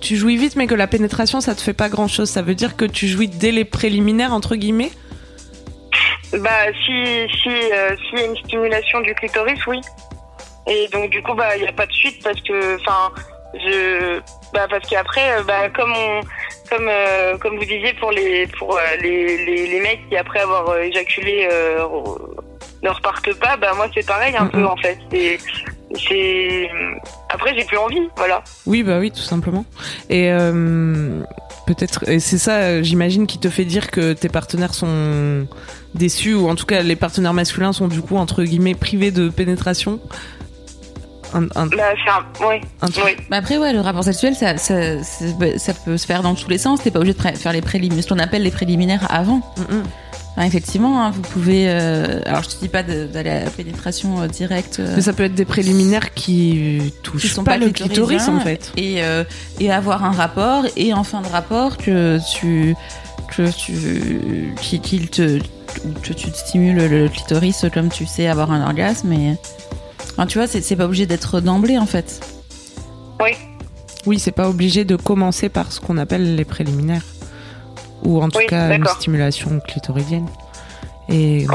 tu 0.02 0.16
jouis 0.16 0.38
vite, 0.38 0.56
mais 0.56 0.66
que 0.66 0.74
la 0.74 0.88
pénétration, 0.88 1.42
ça 1.42 1.54
te 1.54 1.62
fait 1.62 1.74
pas 1.74 1.90
grand 1.90 2.08
chose. 2.08 2.28
Ça 2.28 2.42
veut 2.42 2.56
dire 2.56 2.76
que 2.76 2.86
tu 2.86 3.08
jouis 3.08 3.28
dès 3.28 3.52
les 3.52 3.66
préliminaires, 3.66 4.34
entre 4.34 4.56
guillemets? 4.56 4.92
Bah, 6.34 6.50
si, 6.86 7.28
si, 7.44 7.50
s'il 7.50 8.20
y 8.20 8.22
a 8.22 8.26
une 8.26 8.38
stimulation 8.38 9.02
du 9.02 9.14
clitoris, 9.14 9.60
oui. 9.68 9.82
Et 10.70 10.88
donc 10.90 11.10
du 11.10 11.22
coup 11.24 11.34
bah 11.34 11.56
il 11.58 11.64
n'y 11.64 11.68
a 11.68 11.74
pas 11.74 11.88
de 11.88 11.92
suite 11.92 12.24
parce 12.24 12.40
que 12.42 12.76
enfin 12.76 13.12
je 13.56 14.20
bah 14.54 14.68
parce 14.70 14.88
qu'après 14.88 15.40
euh, 15.40 15.44
bah 15.44 15.70
comme 15.70 15.92
on 15.92 16.22
comme 16.70 16.88
euh, 16.88 17.38
comme 17.40 17.58
vous 17.58 17.66
disiez 17.66 17.94
pour 18.00 18.12
les 18.12 18.46
pour 18.60 18.78
euh, 18.78 18.82
les, 19.02 19.46
les, 19.46 19.68
les 19.68 19.80
mecs 19.80 20.08
qui 20.10 20.16
après 20.16 20.42
avoir 20.42 20.78
éjaculé 20.78 21.48
ne 22.84 22.90
repartent 22.90 23.34
pas 23.40 23.58
bah 23.58 23.74
moi 23.76 23.88
c'est 23.94 24.06
pareil 24.06 24.36
un 24.38 24.46
peu 24.46 24.64
en 24.66 24.78
fait. 24.78 24.98
C'est 25.12 25.40
c'est 26.08 26.70
après 27.30 27.56
j'ai 27.58 27.66
plus 27.66 27.78
envie 27.78 28.08
voilà. 28.16 28.44
Oui 28.68 28.84
bah 28.84 29.00
oui 29.00 29.10
tout 29.10 29.18
simplement. 29.24 29.66
Et 30.12 30.30
peut-être 31.66 32.08
et 32.08 32.20
c'est 32.20 32.38
ça 32.38 32.84
j'imagine 32.84 33.26
qui 33.26 33.40
te 33.40 33.50
fait 33.50 33.66
dire 33.66 33.90
que 33.90 34.14
tes 34.14 34.30
partenaires 34.30 34.76
sont 34.76 35.48
déçus 35.96 36.36
ou 36.36 36.48
en 36.48 36.54
tout 36.54 36.68
cas 36.68 36.84
les 36.84 36.96
partenaires 36.96 37.34
masculins 37.34 37.74
sont 37.74 37.88
du 37.88 38.02
coup 38.02 38.18
entre 38.18 38.44
guillemets 38.44 38.76
privés 38.76 39.10
de 39.10 39.30
pénétration 39.30 40.00
un, 41.34 41.68
Bah, 41.68 41.68
oui. 42.42 42.62
Bah, 43.30 43.38
après, 43.38 43.58
ouais, 43.58 43.74
le 43.74 43.82
rapport 43.82 44.04
sexuel, 44.04 44.36
ça, 44.36 44.58
ça, 44.58 45.04
ça, 45.04 45.74
peut 45.74 45.98
se 45.98 46.06
faire 46.06 46.24
dans 46.24 46.36
tous 46.36 46.50
les 46.50 46.58
sens. 46.58 46.82
T'es 46.82 46.92
pas 46.92 47.00
obligé 47.00 47.14
de 47.14 47.38
faire 47.38 47.54
les 47.54 47.62
préliminaires, 47.62 48.04
ce 48.04 48.10
qu'on 48.10 48.20
appelle 48.20 48.44
les 48.44 48.52
préliminaires 48.52 49.08
avant. 49.10 49.42
effectivement, 50.40 51.04
hein, 51.04 51.12
vous 51.12 51.22
pouvez. 51.22 51.66
Euh, 51.68 52.22
alors, 52.26 52.44
je 52.44 52.50
te 52.50 52.60
dis 52.60 52.70
pas 52.70 52.84
d'aller 52.84 53.30
à 53.30 53.44
la 53.46 53.50
pénétration 53.50 54.22
euh, 54.22 54.28
directe. 54.28 54.80
Euh, 54.80 54.94
Mais 54.96 55.02
ça 55.02 55.14
peut 55.14 55.24
être 55.24 55.36
des 55.36 55.46
préliminaires 55.46 56.14
qui 56.14 56.94
touchent 57.04 57.40
pas, 57.44 57.58
le 57.58 57.70
clitoris, 57.70 58.28
en 58.28 58.40
fait. 58.40 58.72
Et, 58.78 59.02
et 59.60 59.72
avoir 59.72 60.04
un 60.04 60.12
rapport, 60.12 60.66
et 60.76 60.94
en 60.94 61.04
fin 61.04 61.22
de 61.22 61.28
rapport, 61.28 61.78
que 61.78 62.20
tu. 62.34 62.76
que 63.36 63.50
tu. 63.52 64.54
qu'il 64.62 65.10
te. 65.10 65.40
que 66.02 66.14
tu 66.14 66.30
stimules 66.34 66.88
le 66.88 67.08
clitoris 67.10 67.66
comme 67.74 67.90
tu 67.90 68.06
sais 68.06 68.28
avoir 68.28 68.52
un 68.52 68.66
orgasme. 68.66 69.14
Et 69.14 69.36
tu 70.26 70.38
vois, 70.38 70.48
c'est 70.48 70.76
pas 70.76 70.86
obligé 70.86 71.06
d'être 71.06 71.42
d'emblée 71.42 71.78
en 71.78 71.86
fait. 71.86 72.20
Oui. 73.22 73.32
Oui, 74.06 74.20
c'est 74.20 74.32
pas 74.32 74.50
obligé 74.50 74.86
de 74.86 74.96
commencer 74.96 75.50
par 75.50 75.72
ce 75.72 75.80
qu'on 75.80 75.98
appelle 75.98 76.36
les 76.36 76.46
préliminaires. 76.46 77.04
Ou 78.04 78.22
en 78.22 78.30
tout 78.30 78.40
cas 78.48 78.76
une 78.76 78.86
stimulation 78.86 79.60
clitoridienne. 79.60 80.28
Et, 81.10 81.48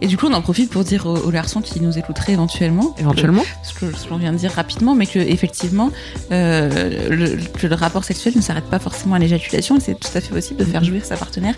et 0.00 0.06
du 0.06 0.16
coup, 0.16 0.26
on 0.26 0.32
en 0.32 0.42
profite 0.42 0.70
pour 0.70 0.84
dire 0.84 1.06
aux, 1.06 1.30
garçons 1.30 1.60
qui 1.60 1.80
nous 1.80 1.98
écouteraient 1.98 2.32
éventuellement, 2.32 2.94
éventuellement, 2.98 3.44
ce 3.62 3.72
que, 3.72 3.96
ce 3.96 4.06
qu'on 4.06 4.16
vient 4.16 4.32
de 4.32 4.38
dire 4.38 4.52
rapidement, 4.52 4.94
mais 4.94 5.06
que 5.06 5.18
effectivement, 5.18 5.90
euh, 6.30 7.08
le, 7.08 7.36
que 7.58 7.66
le 7.66 7.74
rapport 7.74 8.04
sexuel 8.04 8.34
ne 8.36 8.42
s'arrête 8.42 8.66
pas 8.66 8.78
forcément 8.78 9.14
à 9.14 9.18
l'éjaculation, 9.18 9.78
c'est 9.80 9.98
tout 9.98 10.10
à 10.14 10.20
fait 10.20 10.32
possible 10.32 10.60
de 10.60 10.64
faire 10.64 10.84
jouir 10.84 11.04
sa 11.04 11.16
partenaire, 11.16 11.54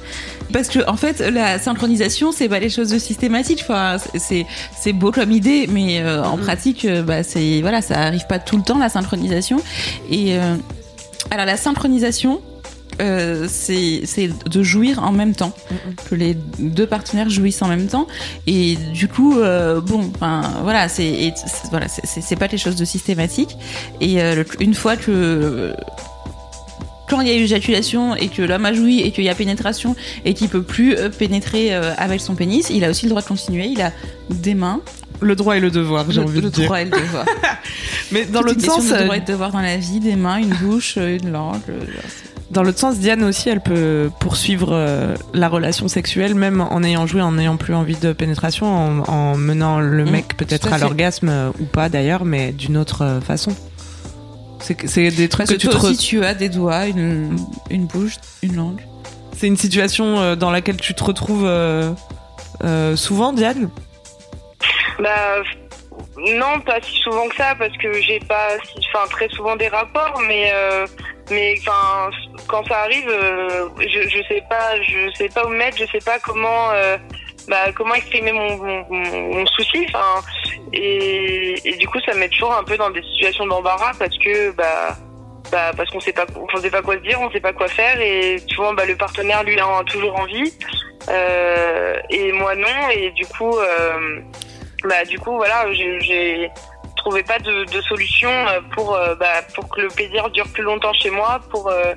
parce 0.52 0.68
que 0.68 0.88
en 0.88 0.96
fait, 0.96 1.20
la 1.20 1.58
synchronisation, 1.58 2.32
c'est 2.32 2.48
pas 2.48 2.60
les 2.60 2.70
choses 2.70 2.90
de 2.90 2.98
systématique. 2.98 3.60
Enfin, 3.62 3.96
c'est 4.16 4.46
c'est 4.78 4.92
beau 4.92 5.10
comme 5.10 5.32
idée, 5.32 5.66
mais 5.68 6.00
euh, 6.00 6.22
en 6.22 6.36
mm-hmm. 6.36 6.40
pratique, 6.40 6.84
euh, 6.84 7.02
bah 7.02 7.22
c'est 7.22 7.60
voilà, 7.62 7.82
ça 7.82 8.00
arrive 8.00 8.26
pas 8.26 8.38
tout 8.38 8.56
le 8.56 8.62
temps 8.62 8.78
la 8.78 8.88
synchronisation. 8.88 9.60
Et 10.10 10.38
euh, 10.38 10.56
alors 11.30 11.46
la 11.46 11.56
synchronisation, 11.56 12.40
euh, 13.00 13.46
c'est 13.48 14.30
de 14.46 14.62
jouir 14.62 15.02
en 15.02 15.12
même 15.12 15.34
temps, 15.34 15.52
que 16.08 16.14
les 16.14 16.36
deux 16.58 16.86
partenaires 16.86 17.30
jouissent 17.30 17.62
en 17.62 17.68
même 17.68 17.86
temps. 17.86 18.06
Et 18.46 18.76
du 18.92 19.08
coup, 19.08 19.38
euh, 19.38 19.80
bon, 19.80 20.10
enfin 20.14 20.42
voilà, 20.62 20.88
c'est 20.88 21.34
voilà, 21.70 21.86
c'est 21.88 22.36
pas 22.36 22.46
les 22.46 22.58
choses 22.58 22.76
de 22.76 22.84
systématique. 22.84 23.56
Et 24.00 24.22
euh, 24.22 24.44
une 24.60 24.74
fois 24.74 24.96
que 24.96 25.74
quand 27.08 27.20
il 27.20 27.28
y 27.28 27.30
a 27.30 27.34
eu 27.34 27.42
éjaculation 27.42 28.16
et 28.16 28.28
que 28.28 28.42
l'homme 28.42 28.64
a 28.64 28.72
joui 28.72 29.00
et 29.00 29.12
qu'il 29.12 29.24
y 29.24 29.28
a 29.28 29.34
pénétration 29.34 29.94
et 30.24 30.34
qu'il 30.34 30.48
peut 30.48 30.62
plus 30.62 30.96
pénétrer 31.18 31.74
avec 31.74 32.20
son 32.20 32.34
pénis, 32.34 32.70
il 32.70 32.84
a 32.84 32.90
aussi 32.90 33.04
le 33.04 33.10
droit 33.10 33.22
de 33.22 33.26
continuer. 33.26 33.66
Il 33.66 33.82
a 33.82 33.92
des 34.30 34.54
mains, 34.54 34.80
le 35.20 35.36
droit 35.36 35.56
et 35.56 35.60
le 35.60 35.70
devoir, 35.70 36.10
j'ai 36.10 36.20
envie 36.20 36.40
de 36.40 36.48
dire. 36.48 36.60
Le 36.60 36.66
droit 36.66 36.80
et 36.80 36.84
le 36.84 36.90
devoir. 36.90 37.26
Mais 38.12 38.24
dans 38.24 38.40
l'autre 38.40 38.60
sens, 38.60 38.90
le 38.90 39.04
droit 39.04 39.16
et 39.16 39.20
le 39.20 39.26
devoir 39.26 39.52
dans 39.52 39.60
la 39.60 39.76
vie, 39.76 40.00
des 40.00 40.16
mains, 40.16 40.38
une 40.38 40.54
bouche, 40.54 40.96
une 40.96 41.30
langue. 41.30 41.60
Dans 42.54 42.62
l'autre 42.62 42.78
sens, 42.78 42.98
Diane 43.00 43.24
aussi, 43.24 43.48
elle 43.48 43.60
peut 43.60 44.12
poursuivre 44.20 44.68
euh, 44.70 45.16
la 45.32 45.48
relation 45.48 45.88
sexuelle, 45.88 46.36
même 46.36 46.60
en 46.60 46.84
ayant 46.84 47.04
joué, 47.04 47.20
en 47.20 47.32
n'ayant 47.32 47.56
plus 47.56 47.74
envie 47.74 47.96
de 47.96 48.12
pénétration, 48.12 49.02
en, 49.08 49.36
menant 49.36 49.80
le 49.80 50.04
mmh, 50.04 50.10
mec 50.10 50.36
peut-être 50.36 50.72
à, 50.72 50.78
l'orgasme 50.78 51.28
euh, 51.28 51.50
ou 51.58 51.64
pas 51.64 51.88
d'ailleurs, 51.88 52.24
mais 52.24 52.52
d'une 52.52 52.76
autre 52.76 53.02
euh, 53.02 53.20
façon. 53.20 53.50
C'est 54.60 55.10
des 55.10 55.28
trucs 55.28 55.48
que, 55.48 55.54
tu 55.54 55.66
toi 55.66 55.82
aussi, 55.82 55.96
tu 55.96 56.24
as 56.24 56.34
des 56.34 56.48
doigts, 56.48 56.86
une, 56.86 57.36
une 57.70 57.86
bouche, 57.86 58.14
une 58.44 58.54
langue. 58.54 58.80
C'est 59.36 59.48
une 59.48 59.56
situation 59.56 60.36
dans 60.36 60.52
laquelle 60.52 60.76
tu 60.76 60.94
te 60.94 61.02
retrouves 61.02 61.50
souvent, 62.94 63.32
Diane? 63.32 63.68
Bah 65.00 65.42
non, 66.16 66.60
pas 66.64 66.80
si 66.80 66.96
souvent 67.02 67.28
que 67.28 67.34
ça, 67.34 67.56
parce 67.58 67.76
que 67.76 67.92
j'ai 68.00 68.20
pas, 68.20 68.50
enfin 68.78 69.06
très 69.10 69.28
souvent 69.30 69.56
des 69.56 69.68
rapports, 69.68 70.18
mais 70.26 70.50
mais 71.30 71.54
enfin 71.60 72.10
quand 72.48 72.66
ça 72.66 72.80
arrive 72.80 73.08
euh, 73.08 73.68
je 73.78 74.08
je 74.08 74.22
sais 74.28 74.42
pas 74.48 74.80
je 74.82 75.12
sais 75.14 75.28
pas 75.28 75.46
où 75.46 75.48
me 75.48 75.56
mettre 75.56 75.78
je 75.78 75.86
sais 75.86 76.04
pas 76.04 76.18
comment 76.18 76.70
euh, 76.72 76.96
bah, 77.48 77.72
comment 77.74 77.94
exprimer 77.94 78.32
mon, 78.32 78.56
mon, 78.56 78.84
mon 78.90 79.46
souci 79.46 79.86
enfin 79.88 80.22
et, 80.72 81.54
et, 81.64 81.76
du 81.76 81.86
coup 81.88 81.98
ça 82.06 82.14
me 82.14 82.20
met 82.20 82.28
toujours 82.28 82.54
un 82.54 82.64
peu 82.64 82.76
dans 82.76 82.90
des 82.90 83.02
situations 83.02 83.46
d'embarras 83.46 83.92
parce 83.98 84.16
que 84.18 84.50
bah 84.52 84.96
bah 85.50 85.72
parce 85.76 85.90
qu'on 85.90 86.00
sait 86.00 86.12
pas 86.12 86.26
on 86.36 86.60
sait 86.60 86.70
pas 86.70 86.82
quoi 86.82 86.94
se 86.94 87.00
dire 87.00 87.20
on 87.20 87.30
sait 87.30 87.40
pas 87.40 87.52
quoi 87.52 87.68
faire 87.68 88.00
et 88.00 88.38
souvent 88.48 88.72
bah 88.72 88.86
le 88.86 88.96
partenaire 88.96 89.42
lui 89.44 89.58
a 89.58 89.82
toujours 89.86 90.18
envie 90.18 90.52
euh, 91.08 92.00
et 92.10 92.32
moi 92.32 92.54
non 92.56 92.88
et 92.92 93.10
du 93.10 93.26
coup 93.26 93.56
euh, 93.58 94.20
bah 94.84 95.04
du 95.04 95.18
coup 95.18 95.36
voilà 95.36 95.70
j'ai 95.72 96.50
trouvais 97.04 97.22
pas 97.22 97.38
de, 97.38 97.80
solution 97.82 98.30
euh, 98.30 98.60
pour 98.72 98.94
euh, 98.94 99.14
bah, 99.14 99.42
pour 99.54 99.68
que 99.68 99.82
le 99.82 99.88
plaisir 99.88 100.30
dure 100.30 100.48
plus 100.48 100.62
longtemps 100.62 100.92
chez 100.94 101.10
moi, 101.10 101.38
pour 101.50 101.68
euh, 101.68 101.94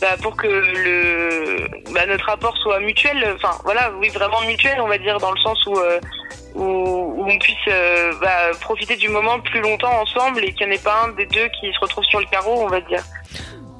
bah, 0.00 0.16
pour 0.22 0.34
que 0.34 0.46
le 0.46 1.68
bah, 1.92 2.06
notre 2.06 2.24
rapport 2.24 2.56
soit 2.58 2.80
mutuel. 2.80 3.34
Enfin 3.36 3.58
voilà, 3.64 3.92
oui 4.00 4.08
vraiment 4.08 4.40
mutuel, 4.42 4.80
on 4.80 4.88
va 4.88 4.96
dire 4.96 5.18
dans 5.18 5.30
le 5.30 5.38
sens 5.40 5.58
où 5.66 5.78
où, 6.54 6.62
où, 6.62 7.30
on 7.30 7.38
puisse 7.38 7.68
bah, 8.22 8.50
profiter 8.62 8.96
du 8.96 9.10
moment 9.10 9.40
plus 9.40 9.60
longtemps 9.60 10.00
ensemble 10.00 10.42
et 10.42 10.52
qu'il 10.54 10.66
n'y 10.66 10.72
en 10.72 10.76
ait 10.76 10.82
pas 10.82 11.02
un 11.04 11.08
des 11.08 11.26
deux 11.26 11.48
qui 11.60 11.70
se 11.70 11.78
retrouve 11.80 12.04
sur 12.04 12.20
le 12.20 12.26
carreau, 12.26 12.62
on 12.62 12.68
va 12.68 12.80
dire. 12.80 13.02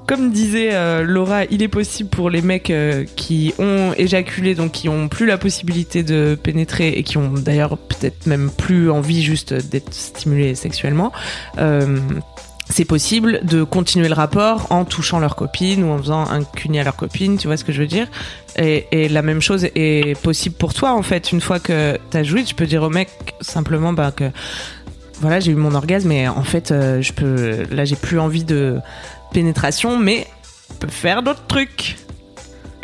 Comme 0.07 0.31
disait 0.31 0.71
euh, 0.73 1.03
Laura, 1.03 1.45
il 1.47 1.63
est 1.63 1.69
possible 1.69 2.09
pour 2.09 2.31
les 2.31 2.41
mecs 2.41 2.71
euh, 2.71 3.05
qui 3.17 3.53
ont 3.59 3.93
éjaculé, 3.97 4.55
donc 4.55 4.73
qui 4.73 4.89
ont 4.89 5.09
plus 5.09 5.27
la 5.27 5.37
possibilité 5.37 6.05
de 6.05 6.39
pénétrer 6.41 6.89
et 6.91 7.03
qui 7.03 7.19
ont 7.19 7.33
d'ailleurs 7.33 7.77
peut-être 7.77 8.27
même 8.27 8.51
plus 8.51 8.89
envie 8.91 9.23
juste 9.23 9.53
d'être 9.53 9.93
stimulés 9.93 10.55
sexuellement. 10.55 11.13
Euh, 11.59 11.99
c'est 12.69 12.85
possible 12.85 13.41
de 13.45 13.63
continuer 13.65 14.09
le 14.09 14.15
rapport 14.15 14.67
en 14.71 14.85
touchant 14.85 15.19
leur 15.19 15.37
copine 15.37 15.85
ou 15.85 15.91
en 15.91 15.99
faisant 15.99 16.29
un 16.29 16.43
cuni 16.43 16.81
à 16.81 16.85
leur 16.85 16.97
copine, 16.97 17.37
tu 17.37 17.47
vois 17.47 17.57
ce 17.57 17.65
que 17.65 17.73
je 17.73 17.81
veux 17.81 17.87
dire? 17.87 18.09
Et, 18.59 19.09
la 19.09 19.23
même 19.23 19.41
chose 19.41 19.69
est 19.75 20.21
possible 20.21 20.57
pour 20.57 20.75
toi 20.75 20.93
en 20.93 21.03
fait. 21.03 21.31
Une 21.31 21.41
fois 21.41 21.61
que 21.61 21.97
t'as 22.11 22.23
joué, 22.23 22.43
tu 22.43 22.55
peux 22.55 22.67
dire 22.67 22.83
au 22.83 22.91
mec 22.91 23.09
simplement 23.41 23.93
bah, 23.93 24.11
que 24.11 24.31
voilà 25.21 25.41
j'ai 25.41 25.53
eu 25.53 25.55
mon 25.55 25.75
orgasme 25.75 26.13
et 26.13 26.29
en 26.29 26.43
fait 26.43 26.69
je 26.69 27.13
peux 27.13 27.65
là 27.71 27.85
j'ai 27.85 27.97
plus 27.97 28.19
envie 28.19 28.45
de 28.45 28.81
pénétration, 29.33 29.99
mais 29.99 30.27
peut 30.81 30.89
faire 30.89 31.23
d'autres 31.23 31.47
trucs. 31.47 31.97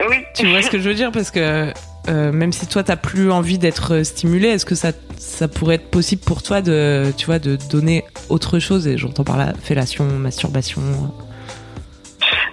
Oui. 0.08 0.16
Tu 0.34 0.48
vois 0.48 0.62
ce 0.62 0.70
que 0.70 0.78
je 0.78 0.88
veux 0.88 0.94
dire? 0.94 1.12
Parce 1.12 1.30
que 1.30 1.72
euh, 2.08 2.32
même 2.32 2.52
si 2.52 2.66
toi 2.66 2.82
t'as 2.82 2.96
plus 2.96 3.30
envie 3.30 3.58
d'être 3.58 4.02
stimulé, 4.02 4.48
est-ce 4.48 4.66
que 4.66 4.74
ça, 4.74 4.92
ça 5.16 5.46
pourrait 5.46 5.76
être 5.76 5.90
possible 5.90 6.22
pour 6.22 6.42
toi 6.42 6.60
de, 6.60 7.12
tu 7.16 7.26
vois, 7.26 7.38
de 7.38 7.56
donner 7.70 8.04
autre 8.28 8.58
chose? 8.58 8.88
Et 8.88 8.98
j'entends 8.98 9.24
par 9.24 9.36
là 9.36 9.52
fellation, 9.62 10.04
masturbation. 10.04 10.82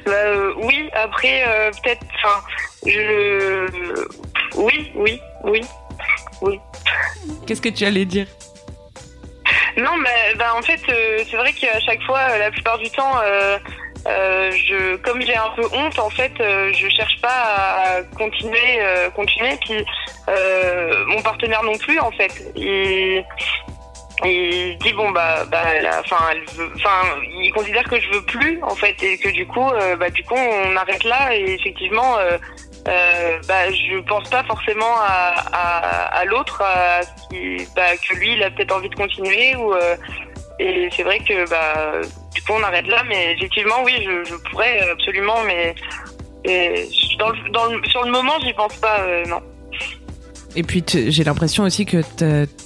Bah, 0.05 0.11
euh, 0.11 0.53
oui, 0.63 0.89
après 0.93 1.43
euh, 1.47 1.71
peut-être, 1.83 2.05
enfin, 2.23 2.41
je, 2.85 3.65
oui, 4.55 4.91
oui, 4.95 5.19
oui, 5.43 5.61
oui. 6.41 6.59
Qu'est-ce 7.45 7.61
que 7.61 7.69
tu 7.69 7.85
allais 7.85 8.05
dire? 8.05 8.27
Non, 9.79 9.95
mais 9.97 10.35
bah, 10.35 10.53
en 10.55 10.61
fait, 10.61 10.79
c'est 10.85 11.37
vrai 11.37 11.53
qu'à 11.53 11.79
chaque 11.79 12.01
fois, 12.03 12.37
la 12.37 12.51
plupart 12.51 12.77
du 12.77 12.89
temps. 12.89 13.15
Euh, 14.07 14.51
je, 14.51 14.95
comme 14.97 15.21
j'ai 15.21 15.35
un 15.35 15.49
peu 15.55 15.63
honte, 15.73 15.99
en 15.99 16.09
fait, 16.09 16.31
euh, 16.39 16.71
je 16.73 16.87
cherche 16.89 17.19
pas 17.21 17.27
à 17.27 18.03
continuer, 18.17 18.79
euh, 18.79 19.09
continuer. 19.09 19.57
Puis 19.61 19.85
euh, 20.29 21.05
mon 21.07 21.21
partenaire 21.21 21.63
non 21.63 21.77
plus, 21.77 21.99
en 21.99 22.11
fait. 22.11 22.31
Il, 22.55 23.23
dit 24.81 24.91
bon 24.91 25.11
bah 25.11 25.45
bah 25.49 25.63
enfin 26.01 26.17
il 27.41 27.53
considère 27.53 27.85
que 27.85 27.97
je 28.01 28.09
veux 28.09 28.21
plus 28.23 28.59
en 28.63 28.75
fait 28.75 29.01
et 29.01 29.17
que 29.17 29.29
du 29.29 29.47
coup 29.47 29.65
bah 29.97 30.09
du 30.09 30.21
coup 30.25 30.35
on 30.35 30.75
arrête 30.75 31.05
là 31.05 31.33
et 31.33 31.53
effectivement 31.53 32.17
bah 32.83 33.71
je 33.71 33.97
pense 34.01 34.29
pas 34.29 34.43
forcément 34.43 34.93
à, 34.99 35.98
à 36.19 36.25
l'autre 36.25 36.61
bah, 37.75 37.97
que 37.97 38.15
lui 38.15 38.33
il 38.33 38.43
a 38.43 38.51
peut-être 38.51 38.75
envie 38.75 38.89
de 38.89 38.95
continuer 38.95 39.55
ou 39.55 39.73
et 40.59 40.89
c'est 40.95 41.03
vrai 41.03 41.19
que 41.19 41.49
bah, 41.49 42.01
du 42.33 42.41
coup 42.41 42.51
on 42.53 42.63
arrête 42.63 42.87
là, 42.87 43.03
mais 43.07 43.33
effectivement 43.33 43.81
oui, 43.85 43.93
je, 43.99 44.29
je 44.29 44.35
pourrais 44.49 44.79
absolument, 44.91 45.41
mais 45.45 45.73
dans 47.17 47.29
le, 47.29 47.49
dans 47.51 47.65
le, 47.65 47.81
sur 47.85 48.03
le 48.03 48.11
moment 48.11 48.33
j'y 48.43 48.53
pense 48.53 48.75
pas, 48.77 48.99
euh, 49.01 49.25
non. 49.25 49.41
Et 50.55 50.63
puis 50.63 50.83
j'ai 50.85 51.23
l'impression 51.23 51.63
aussi 51.63 51.85
que 51.85 52.01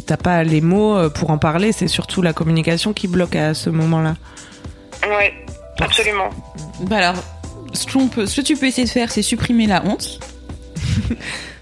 t'as 0.07 0.17
pas 0.17 0.43
les 0.43 0.61
mots 0.61 0.97
euh, 0.97 1.09
pour 1.09 1.29
en 1.29 1.37
parler, 1.37 1.71
c'est 1.71 1.87
surtout 1.87 2.21
la 2.21 2.33
communication 2.33 2.93
qui 2.93 3.07
bloque 3.07 3.35
à 3.35 3.53
ce 3.53 3.69
moment-là. 3.69 4.15
Ouais, 5.03 5.33
absolument. 5.79 6.29
Bah 6.81 6.97
alors, 6.97 7.23
ce, 7.73 7.85
peut, 8.07 8.25
ce 8.25 8.41
que 8.41 8.45
tu 8.45 8.55
peux 8.55 8.67
essayer 8.67 8.85
de 8.85 8.91
faire, 8.91 9.11
c'est 9.11 9.21
supprimer 9.21 9.67
la 9.67 9.83
honte. 9.85 10.19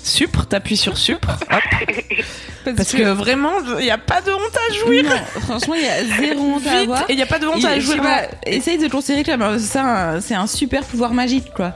Supre, 0.04 0.46
t'appuies 0.48 0.78
sur 0.78 0.98
supre. 0.98 1.30
Parce, 2.76 2.92
que, 2.92 3.12
vraiment, 3.12 3.54
il 3.80 3.86
n'y 3.86 3.92
a 3.92 3.98
pas 3.98 4.22
de 4.22 4.32
honte 4.32 4.58
à 4.70 4.74
jouir. 4.74 5.04
Non, 5.04 5.42
franchement, 5.42 5.76
il 5.76 5.84
y 5.84 5.88
a 5.88 6.18
zéro 6.20 6.42
honte 6.42 6.68
à 6.68 6.80
avoir. 6.80 7.10
Et 7.10 7.14
il 7.14 7.16
n'y 7.16 7.22
a 7.22 7.28
pas 7.28 7.40
de 7.40 7.48
honte 7.48 7.66
à 7.66 7.80
jouir. 7.80 8.04
essaye 8.46 8.78
de 8.78 8.88
considérer 8.88 9.24
que 9.24 9.32
c'est 9.58 10.36
un, 10.36 10.48
super 10.48 10.84
pouvoir 10.84 11.14
magique, 11.14 11.52
quoi. 11.56 11.74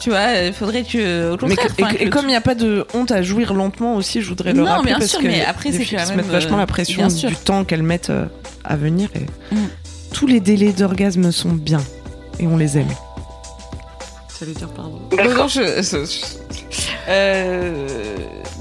Tu 0.00 0.10
vois, 0.10 0.32
il 0.46 0.52
faudrait 0.52 0.82
que. 0.82 1.32
Au 1.32 1.46
mais 1.46 1.56
et, 2.00 2.10
comme 2.10 2.24
il 2.24 2.28
n'y 2.28 2.36
a 2.36 2.40
pas 2.40 2.54
de 2.54 2.86
honte 2.94 3.12
à 3.12 3.22
jouir 3.22 3.54
lentement 3.54 3.94
aussi, 3.96 4.22
je 4.22 4.28
voudrais 4.28 4.52
le 4.52 4.60
non, 4.60 4.66
rappeler. 4.66 4.86
bien 4.86 4.98
parce 4.98 5.10
sûr, 5.10 5.20
que 5.20 5.26
mais 5.26 5.44
après, 5.44 5.72
c'est 5.72 5.84
quand 5.84 6.08
même. 6.08 6.16
mettent 6.16 6.26
vachement 6.26 6.56
la 6.56 6.66
pression 6.66 7.06
du 7.06 7.36
temps 7.36 7.64
qu'elles 7.64 7.82
mettent 7.82 8.10
euh, 8.10 8.26
à 8.64 8.76
venir. 8.76 9.08
Et 9.14 9.54
mm. 9.54 9.68
Tous 10.12 10.26
les 10.26 10.40
délais 10.40 10.72
d'orgasme 10.72 11.30
sont 11.32 11.52
bien. 11.52 11.80
Et 12.38 12.46
on 12.46 12.56
les 12.56 12.78
aime. 12.78 12.88
Ça 14.28 14.44
veut 14.44 14.52
dire 14.52 14.68
pardon. 14.68 15.00
Non, 15.12 15.48
euh, 17.08 17.86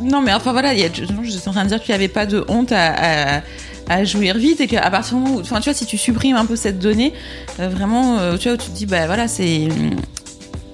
non, 0.02 0.22
mais 0.22 0.34
enfin 0.34 0.52
voilà, 0.52 0.74
y 0.74 0.84
a, 0.84 0.88
je, 0.92 1.04
suis 1.04 1.50
en 1.50 1.52
train 1.52 1.64
de 1.64 1.70
dire 1.70 1.82
qu'il 1.82 1.92
n'y 1.92 1.96
avait 1.96 2.08
pas 2.08 2.26
de 2.26 2.44
honte 2.48 2.72
à, 2.72 3.38
à, 3.38 3.42
à 3.90 4.04
jouir 4.04 4.38
vite 4.38 4.62
et 4.62 4.68
qu'à 4.68 4.90
partir 4.90 5.18
du 5.18 5.24
moment 5.24 5.36
où, 5.38 5.42
enfin 5.42 5.60
tu 5.60 5.70
vois, 5.70 5.74
si 5.74 5.86
tu 5.86 5.98
supprimes 5.98 6.36
un 6.36 6.46
peu 6.46 6.56
cette 6.56 6.80
donnée, 6.80 7.14
euh, 7.60 7.70
vraiment, 7.70 8.20
euh, 8.20 8.38
tu 8.38 8.48
vois, 8.48 8.56
où 8.56 8.62
tu 8.62 8.70
te 8.70 8.76
dis, 8.76 8.86
bah 8.86 9.06
voilà, 9.06 9.28
c'est 9.28 9.68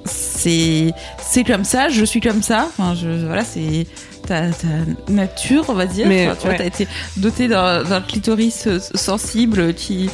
c'est 0.06 0.94
c'est 1.22 1.44
comme 1.44 1.64
ça, 1.64 1.90
je 1.90 2.04
suis 2.04 2.22
comme 2.22 2.42
ça, 2.42 2.68
enfin 2.70 2.96
je 2.96 3.26
voilà, 3.26 3.44
c'est 3.44 3.86
ta, 4.28 4.50
ta, 4.50 4.68
nature, 5.12 5.66
on 5.70 5.74
va 5.74 5.86
dire. 5.86 6.08
Mais, 6.08 6.28
enfin, 6.28 6.38
tu 6.40 6.48
vois, 6.48 6.56
t'as 6.56 6.66
été 6.66 6.88
doté 7.18 7.48
d'un 7.48 8.02
clitoris 8.08 8.68
sensible 8.96 9.74
qui 9.74 10.10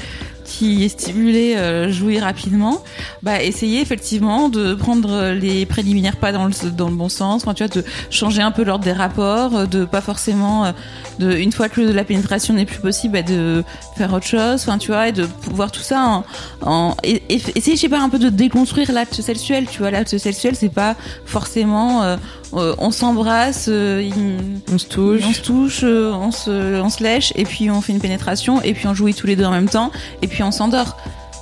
qui 0.58 0.86
est 0.86 0.90
stimulé 0.90 1.56
euh, 1.58 1.92
jouer 1.92 2.20
rapidement, 2.20 2.82
bah 3.24 3.44
essayer 3.44 3.82
effectivement 3.82 4.48
de 4.48 4.74
prendre 4.74 5.32
les 5.32 5.66
préliminaires 5.66 6.16
pas 6.16 6.32
dans 6.32 6.46
le 6.46 6.70
dans 6.72 6.90
le 6.90 6.96
bon 6.96 7.10
sens, 7.10 7.44
enfin, 7.44 7.54
tu 7.54 7.66
vois, 7.66 7.82
de 7.82 7.86
changer 8.10 8.42
un 8.42 8.52
peu 8.52 8.64
l'ordre 8.64 8.86
des 8.86 8.94
rapports, 8.94 9.56
euh, 9.56 9.66
de 9.66 9.84
pas 9.84 10.00
forcément 10.02 10.66
euh, 10.66 10.72
de 11.20 11.36
une 11.36 11.52
fois 11.52 11.70
que 11.70 11.82
la 11.82 12.04
pénétration 12.04 12.54
n'est 12.54 12.66
plus 12.66 12.80
possible, 12.80 13.14
bah, 13.14 13.22
de 13.22 13.64
faire 13.98 14.14
autre 14.14 14.26
chose, 14.26 14.62
enfin 14.62 14.78
tu 14.78 14.92
vois, 14.92 15.10
et 15.10 15.12
de 15.12 15.26
pouvoir 15.26 15.72
tout 15.72 15.82
ça 15.82 16.02
en, 16.02 16.24
en 16.62 16.96
et, 17.04 17.22
essayer 17.30 17.76
je 17.76 17.82
sais 17.82 17.90
pas 17.90 18.02
un 18.02 18.10
peu 18.10 18.20
de 18.20 18.30
déconstruire 18.30 18.92
l'acte 18.92 19.22
sexuel, 19.22 19.66
tu 19.70 19.80
vois, 19.80 19.92
l'acte 19.92 20.18
sexuel 20.18 20.56
c'est 20.56 20.70
pas 20.70 20.96
forcément 21.26 22.04
euh, 22.04 22.18
on 22.54 22.92
s'embrasse, 22.92 23.68
on 23.68 24.78
se 24.78 24.88
touche, 24.88 25.22
on 25.28 25.34
se 25.34 25.42
touche, 25.42 25.84
on 25.84 26.32
se 26.32 26.82
on 26.82 26.90
se 26.90 27.04
lèche 27.04 27.34
et 27.36 27.44
puis 27.44 27.70
on 27.70 27.82
fait 27.82 27.94
une 27.94 28.00
pénétration 28.00 28.62
et 28.62 28.74
puis 28.74 28.88
on 28.88 28.94
jouit 28.94 29.14
tous 29.14 29.28
les 29.28 29.36
deux 29.36 29.46
en 29.46 29.52
même 29.52 29.70
temps 29.70 29.92
et 30.22 30.28
puis 30.28 30.44
on 30.44 30.52
s'endort. 30.52 30.98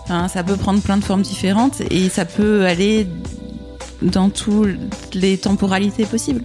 ça 0.08 0.44
peut 0.44 0.58
prendre 0.58 0.82
plein 0.82 0.98
de 0.98 1.04
formes 1.04 1.22
différentes 1.22 1.82
et 1.92 2.10
ça 2.10 2.26
peut 2.26 2.66
aller 2.66 3.08
dans 4.02 4.30
toutes 4.30 4.78
les 5.14 5.38
temporalités 5.38 6.06
possibles. 6.06 6.44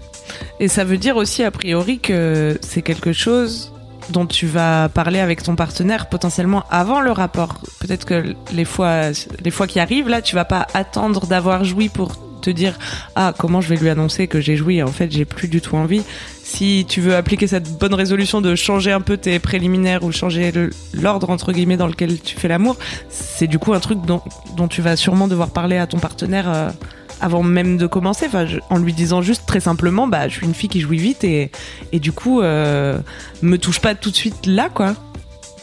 Et 0.60 0.68
ça 0.68 0.84
veut 0.84 0.98
dire 0.98 1.16
aussi, 1.16 1.44
a 1.44 1.50
priori, 1.50 1.98
que 1.98 2.58
c'est 2.62 2.82
quelque 2.82 3.12
chose 3.12 3.72
dont 4.10 4.26
tu 4.26 4.46
vas 4.46 4.88
parler 4.88 5.20
avec 5.20 5.42
ton 5.42 5.54
partenaire 5.54 6.08
potentiellement 6.08 6.64
avant 6.70 7.00
le 7.00 7.12
rapport. 7.12 7.60
Peut-être 7.80 8.04
que 8.06 8.34
les 8.52 8.64
fois, 8.64 9.10
les 9.44 9.50
fois 9.50 9.66
qui 9.66 9.80
arrivent, 9.80 10.08
là, 10.08 10.22
tu 10.22 10.34
vas 10.34 10.44
pas 10.44 10.66
attendre 10.74 11.26
d'avoir 11.26 11.64
joui 11.64 11.88
pour 11.88 12.16
te 12.40 12.50
dire 12.50 12.78
ah 13.16 13.34
comment 13.36 13.60
je 13.60 13.68
vais 13.68 13.76
lui 13.76 13.88
annoncer 13.88 14.28
que 14.28 14.40
j'ai 14.40 14.56
joui? 14.56 14.82
En 14.82 14.92
fait 14.92 15.10
j'ai 15.10 15.24
plus 15.24 15.48
du 15.48 15.60
tout 15.60 15.76
envie 15.76 16.02
si 16.44 16.86
tu 16.88 17.00
veux 17.00 17.16
appliquer 17.16 17.46
cette 17.46 17.78
bonne 17.78 17.94
résolution 17.94 18.40
de 18.40 18.54
changer 18.54 18.92
un 18.92 19.00
peu 19.00 19.16
tes 19.16 19.38
préliminaires 19.38 20.04
ou 20.04 20.12
changer 20.12 20.52
l'ordre 20.94 21.30
entre 21.30 21.52
guillemets 21.52 21.76
dans 21.76 21.88
lequel 21.88 22.20
tu 22.20 22.36
fais 22.36 22.48
l'amour 22.48 22.76
c'est 23.10 23.48
du 23.48 23.58
coup 23.58 23.74
un 23.74 23.80
truc 23.80 24.00
dont, 24.02 24.22
dont, 24.56 24.68
tu 24.68 24.80
vas 24.82 24.96
sûrement 24.96 25.28
devoir 25.28 25.50
parler 25.50 25.78
à 25.78 25.86
ton 25.86 25.98
partenaire 25.98 26.48
euh, 26.48 26.70
avant 27.20 27.42
même 27.42 27.76
de 27.76 27.86
commencer, 27.86 28.26
enfin, 28.26 28.46
en 28.70 28.78
lui 28.78 28.92
disant 28.92 29.22
juste 29.22 29.44
très 29.46 29.60
simplement, 29.60 30.06
bah, 30.06 30.28
je 30.28 30.34
suis 30.34 30.46
une 30.46 30.54
fille 30.54 30.68
qui 30.68 30.80
jouit 30.80 30.98
vite 30.98 31.24
et, 31.24 31.50
et 31.92 32.00
du 32.00 32.12
coup, 32.12 32.40
euh, 32.40 32.98
me 33.42 33.56
touche 33.58 33.80
pas 33.80 33.94
tout 33.94 34.10
de 34.10 34.16
suite 34.16 34.46
là, 34.46 34.68
quoi. 34.72 34.94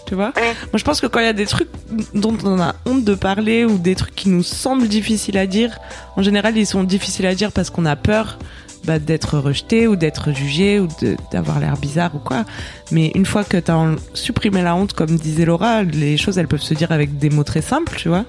Tu 0.05 0.13
vois? 0.13 0.33
Moi, 0.35 0.77
je 0.77 0.83
pense 0.83 1.01
que 1.01 1.07
quand 1.07 1.19
il 1.19 1.25
y 1.25 1.29
a 1.29 1.33
des 1.33 1.47
trucs 1.47 1.69
dont 2.13 2.37
on 2.43 2.61
a 2.61 2.75
honte 2.85 3.03
de 3.03 3.15
parler 3.15 3.65
ou 3.65 3.79
des 3.79 3.95
trucs 3.95 4.13
qui 4.13 4.29
nous 4.29 4.43
semblent 4.43 4.87
difficiles 4.87 5.37
à 5.37 5.47
dire, 5.47 5.79
en 6.15 6.21
général, 6.21 6.55
ils 6.57 6.67
sont 6.67 6.83
difficiles 6.83 7.25
à 7.25 7.33
dire 7.33 7.51
parce 7.51 7.71
qu'on 7.71 7.85
a 7.85 7.95
peur 7.95 8.37
bah, 8.83 8.99
d'être 8.99 9.39
rejeté 9.39 9.87
ou 9.87 9.95
d'être 9.95 10.31
jugé 10.31 10.79
ou 10.79 10.87
d'avoir 11.31 11.59
l'air 11.59 11.75
bizarre 11.77 12.13
ou 12.13 12.19
quoi. 12.19 12.45
Mais 12.91 13.11
une 13.15 13.25
fois 13.25 13.43
que 13.43 13.57
tu 13.57 13.71
as 13.71 13.95
supprimé 14.13 14.61
la 14.61 14.75
honte, 14.75 14.93
comme 14.93 15.15
disait 15.15 15.45
Laura, 15.45 15.81
les 15.81 16.17
choses, 16.17 16.37
elles 16.37 16.47
peuvent 16.47 16.61
se 16.61 16.75
dire 16.75 16.91
avec 16.91 17.17
des 17.17 17.31
mots 17.31 17.43
très 17.43 17.63
simples, 17.63 17.95
tu 17.97 18.09
vois? 18.09 18.25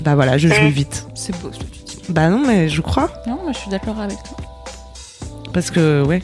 Bah 0.00 0.14
voilà, 0.14 0.38
je 0.38 0.48
jouis 0.48 0.70
vite. 0.70 1.06
C'est 1.14 1.36
beau 1.40 1.50
ce 1.52 1.58
que 1.58 1.64
tu 1.64 1.82
dis. 1.84 2.02
Bah 2.08 2.28
non, 2.28 2.46
mais 2.46 2.68
je 2.68 2.80
crois. 2.80 3.10
Non, 3.26 3.38
moi 3.42 3.52
je 3.52 3.58
suis 3.58 3.70
d'accord 3.70 3.98
avec 3.98 4.18
toi. 4.22 4.36
Parce 5.52 5.70
que, 5.70 6.02
ouais. 6.04 6.22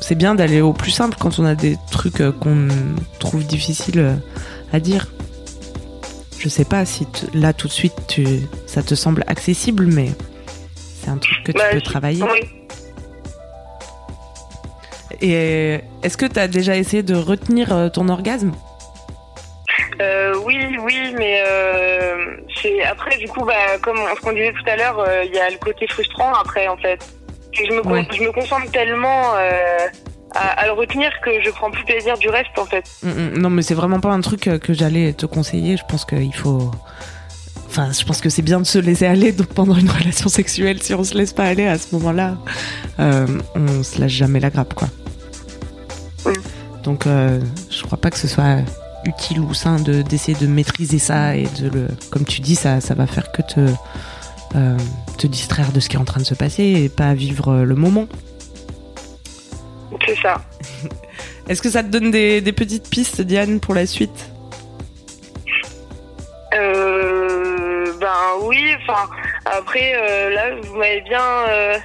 C'est 0.00 0.14
bien 0.14 0.34
d'aller 0.34 0.60
au 0.60 0.72
plus 0.72 0.92
simple 0.92 1.16
quand 1.18 1.38
on 1.40 1.44
a 1.44 1.54
des 1.54 1.76
trucs 1.90 2.20
euh, 2.20 2.30
qu'on 2.30 2.68
trouve 3.18 3.44
difficiles 3.44 3.98
euh, 3.98 4.14
à 4.72 4.78
dire. 4.78 5.12
Je 6.38 6.48
sais 6.48 6.64
pas 6.64 6.84
si 6.84 7.06
là 7.34 7.52
tout 7.52 7.66
de 7.66 7.72
suite 7.72 7.94
tu, 8.06 8.24
ça 8.66 8.82
te 8.82 8.94
semble 8.94 9.24
accessible, 9.26 9.86
mais 9.86 10.12
c'est 10.76 11.10
un 11.10 11.16
truc 11.16 11.42
que 11.44 11.52
tu 11.52 11.58
bah, 11.58 11.64
peux 11.72 11.80
travailler. 11.80 12.22
Oui. 12.22 12.48
Et 15.20 15.80
est-ce 16.02 16.16
que 16.16 16.26
tu 16.26 16.38
as 16.38 16.46
déjà 16.46 16.76
essayé 16.76 17.02
de 17.02 17.14
retenir 17.14 17.72
euh, 17.72 17.88
ton 17.88 18.08
orgasme? 18.08 18.52
Euh, 20.00 20.34
oui, 20.44 20.76
oui, 20.80 21.14
mais 21.16 21.42
euh, 21.46 22.36
après 22.90 23.16
du 23.18 23.28
coup, 23.28 23.44
bah, 23.44 23.78
comme 23.82 23.96
ce 23.96 24.20
qu'on 24.20 24.32
disait 24.32 24.52
tout 24.52 24.70
à 24.70 24.76
l'heure, 24.76 24.98
euh, 24.98 25.24
il 25.24 25.34
y 25.34 25.38
a 25.38 25.50
le 25.50 25.58
côté 25.58 25.86
frustrant 25.88 26.32
après 26.34 26.68
en 26.68 26.76
fait. 26.76 26.98
je 27.52 27.72
me, 27.72 27.82
je 28.12 28.22
me 28.22 28.32
concentre 28.32 28.70
tellement 28.70 29.34
à, 30.34 30.38
à, 30.38 30.66
le 30.66 30.72
retenir 30.72 31.10
que 31.22 31.40
je 31.42 31.50
prends 31.50 31.70
plus 31.70 31.84
plaisir 31.84 32.18
du 32.18 32.28
reste 32.28 32.58
en 32.58 32.66
fait. 32.66 32.84
Mm, 33.02 33.08
mm. 33.08 33.38
non, 33.38 33.50
mais 33.50 33.62
c'est 33.62 33.74
vraiment 33.74 34.00
pas 34.00 34.10
un 34.10 34.20
truc 34.20 34.50
que 34.60 34.72
j'allais 34.72 35.12
te 35.12 35.26
conseiller. 35.26 35.76
Je 35.76 35.84
pense 35.88 36.04
qu'il 36.04 36.34
faut 36.34 36.70
enfin, 37.68 37.90
je 37.92 38.04
pense 38.04 38.20
que 38.20 38.28
c'est 38.28 38.42
bien 38.42 38.58
de 38.60 38.66
se 38.66 38.78
laisser 38.78 39.06
aller 39.06 39.32
donc 39.32 39.48
pendant 39.48 39.76
une 39.76 39.90
relation 39.98 40.28
sexuelle. 40.28 40.82
Si 40.82 40.94
on 40.94 41.04
se 41.04 41.16
laisse 41.16 41.32
pas 41.32 41.44
aller 41.44 41.66
à 41.66 41.78
ce 41.78 41.94
moment-là, 41.96 42.36
on 42.98 43.82
se 43.82 44.00
lâche 44.00 44.12
jamais 44.12 44.40
la 44.40 44.50
grappe, 44.50 44.74
quoi. 44.74 44.88
Donc, 46.86 47.06
euh, 47.06 47.40
je 47.68 47.82
crois 47.82 47.98
pas 47.98 48.10
que 48.10 48.18
ce 48.18 48.28
soit 48.28 48.58
utile 49.06 49.40
ou 49.40 49.54
sain 49.54 49.76
de 49.76 50.02
d'essayer 50.02 50.38
de 50.38 50.46
maîtriser 50.46 50.98
ça 50.98 51.36
et 51.36 51.46
de 51.60 51.68
le, 51.68 51.88
comme 52.10 52.24
tu 52.24 52.40
dis, 52.40 52.56
ça, 52.56 52.80
ça 52.80 52.94
va 52.94 53.06
faire 53.06 53.32
que 53.32 53.42
te 53.42 53.60
euh, 54.54 54.76
te 55.18 55.26
distraire 55.26 55.72
de 55.72 55.80
ce 55.80 55.88
qui 55.88 55.96
est 55.96 55.98
en 55.98 56.04
train 56.04 56.20
de 56.20 56.26
se 56.26 56.34
passer 56.34 56.64
et 56.64 56.88
pas 56.88 57.14
vivre 57.14 57.64
le 57.64 57.74
moment. 57.74 58.06
C'est 60.04 60.16
ça. 60.16 60.42
Est-ce 61.48 61.62
que 61.62 61.70
ça 61.70 61.82
te 61.82 61.88
donne 61.88 62.10
des, 62.10 62.40
des 62.40 62.52
petites 62.52 62.90
pistes, 62.90 63.20
Diane, 63.20 63.60
pour 63.60 63.74
la 63.74 63.86
suite? 63.86 64.30
Euh, 66.54 67.92
ben 68.00 68.38
oui, 68.42 68.74
enfin 68.82 69.08
après 69.44 69.94
euh, 69.94 70.30
là 70.30 70.42
vous 70.62 70.76
m'avez 70.76 71.00
bien 71.02 71.22
euh, 71.48 71.78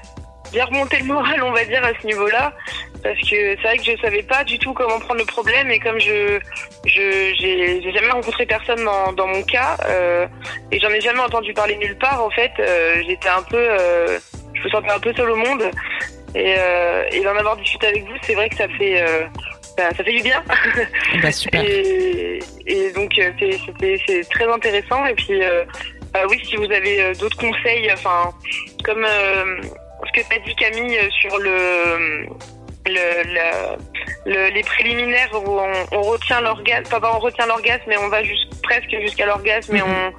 bien 0.52 0.66
remonté 0.66 1.00
le 1.00 1.06
moral 1.06 1.44
on 1.44 1.52
va 1.52 1.66
dire 1.66 1.84
à 1.84 1.90
ce 2.00 2.06
niveau-là 2.06 2.54
parce 3.04 3.20
que 3.20 3.26
c'est 3.56 3.62
vrai 3.64 3.78
que 3.78 3.84
je 3.84 3.98
savais 4.02 4.24
pas 4.24 4.44
du 4.44 4.60
tout 4.60 4.74
comment 4.74 5.00
prendre 5.00 5.20
le 5.20 5.26
problème 5.26 5.70
et 5.72 5.80
comme 5.80 6.00
je 6.00 6.40
je 6.86 7.34
j'ai 7.40 7.82
j'ai 7.82 7.92
jamais 7.94 8.10
rencontré 8.12 8.46
personne 8.46 8.84
dans, 8.84 9.12
dans 9.14 9.28
mon 9.28 9.42
cas 9.44 9.78
euh, 9.88 10.28
et 10.72 10.80
j'en 10.80 10.90
ai 10.90 11.02
jamais 11.02 11.20
entendu 11.22 11.54
parler 11.54 11.76
nulle 11.78 11.98
part 11.98 12.24
en 12.24 12.30
fait 12.30 12.52
euh, 12.60 13.02
j'étais 13.08 13.30
un 13.30 13.44
peu 13.44 13.58
euh, 13.58 14.20
je 14.54 14.62
me 14.64 14.70
sentais 14.70 14.92
un 14.92 15.00
peu 15.00 15.14
seule 15.14 15.32
au 15.32 15.36
monde. 15.36 15.64
Et, 16.34 16.56
euh, 16.58 17.04
et 17.12 17.20
d'en 17.24 17.36
avoir 17.36 17.58
discuté 17.58 17.88
avec 17.88 18.04
vous 18.06 18.16
c'est 18.22 18.36
vrai 18.36 18.48
que 18.48 18.56
ça 18.56 18.68
fait 18.78 19.02
euh, 19.02 19.26
bah, 19.78 19.90
ça 19.98 20.04
fait 20.04 20.14
du 20.14 20.22
bien. 20.24 20.42
Bah 21.22 21.32
super. 21.32 21.62
et, 21.68 22.40
et 22.68 22.92
donc 22.94 23.12
euh, 23.20 23.32
c'est- 24.08 24.30
très 24.30 24.46
intéressant. 24.46 25.06
Et 25.08 25.14
puis 25.16 25.44
euh, 25.44 25.66
bah 26.14 26.22
oui 26.30 26.40
si 26.46 26.56
vous 26.56 26.72
avez 26.72 27.14
d'autres 27.20 27.38
conseils 27.38 27.92
enfin 27.92 28.32
comme 28.86 29.04
euh, 29.04 29.58
ce 30.06 30.22
que 30.22 30.28
t'as 30.30 30.40
dit 30.40 30.56
Camille 30.56 30.98
sur 31.20 31.38
le 31.38 32.26
le, 32.94 33.34
la- 33.34 33.78
le- 34.26 34.54
les 34.54 34.64
préliminaires 34.64 35.30
où 35.34 35.50
on, 35.60 35.98
on 35.98 36.02
retient 36.02 36.42
l'orgasme 36.42 36.90
pas, 37.00 37.12
on 37.16 37.20
retient 37.20 37.46
l'orgasme 37.48 37.84
mais 37.88 37.98
on 37.98 38.10
va 38.10 38.24
juste 38.24 38.48
presque 38.64 38.90
jusqu'à 39.02 39.26
l'orgasme 39.26 39.76
et 39.76 39.82
on 39.82 40.14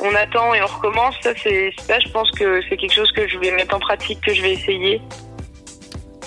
on 0.00 0.14
attend 0.14 0.54
et 0.54 0.62
on 0.62 0.66
recommence 0.66 1.16
ça 1.22 1.30
c'est 1.42 1.70
ça 1.86 1.98
je 1.98 2.08
pense 2.10 2.30
que 2.32 2.60
c'est 2.68 2.76
quelque 2.76 2.94
chose 2.94 3.10
que 3.12 3.26
je 3.28 3.36
vais 3.38 3.50
mettre 3.50 3.74
en 3.74 3.80
pratique 3.80 4.20
que 4.24 4.32
je 4.32 4.42
vais 4.42 4.52
essayer 4.52 5.02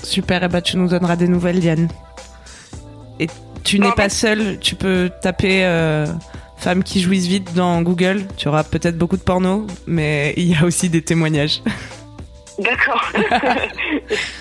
Super, 0.04 0.44
et 0.44 0.48
bah 0.48 0.62
tu 0.62 0.78
nous 0.78 0.88
donneras 0.88 1.16
des 1.16 1.28
nouvelles, 1.28 1.60
Diane. 1.60 1.88
Et 3.20 3.28
tu 3.64 3.80
n'es 3.80 3.92
pas 3.92 4.10
seule, 4.10 4.58
tu 4.60 4.74
peux 4.74 5.12
taper 5.22 5.64
euh, 5.64 6.08
femmes 6.58 6.84
qui 6.84 7.02
jouissent 7.02 7.28
vite 7.28 7.54
dans 7.54 7.82
Google. 7.84 8.26
Tu 8.36 8.48
auras 8.48 8.64
peut-être 8.64 8.98
beaucoup 8.98 9.16
de 9.16 9.22
porno, 9.22 9.68
mais 9.86 10.34
il 10.38 10.48
y 10.52 10.56
a 10.56 10.66
aussi 10.66 10.90
des 10.90 11.04
témoignages. 11.04 11.62
d'accord 12.58 13.12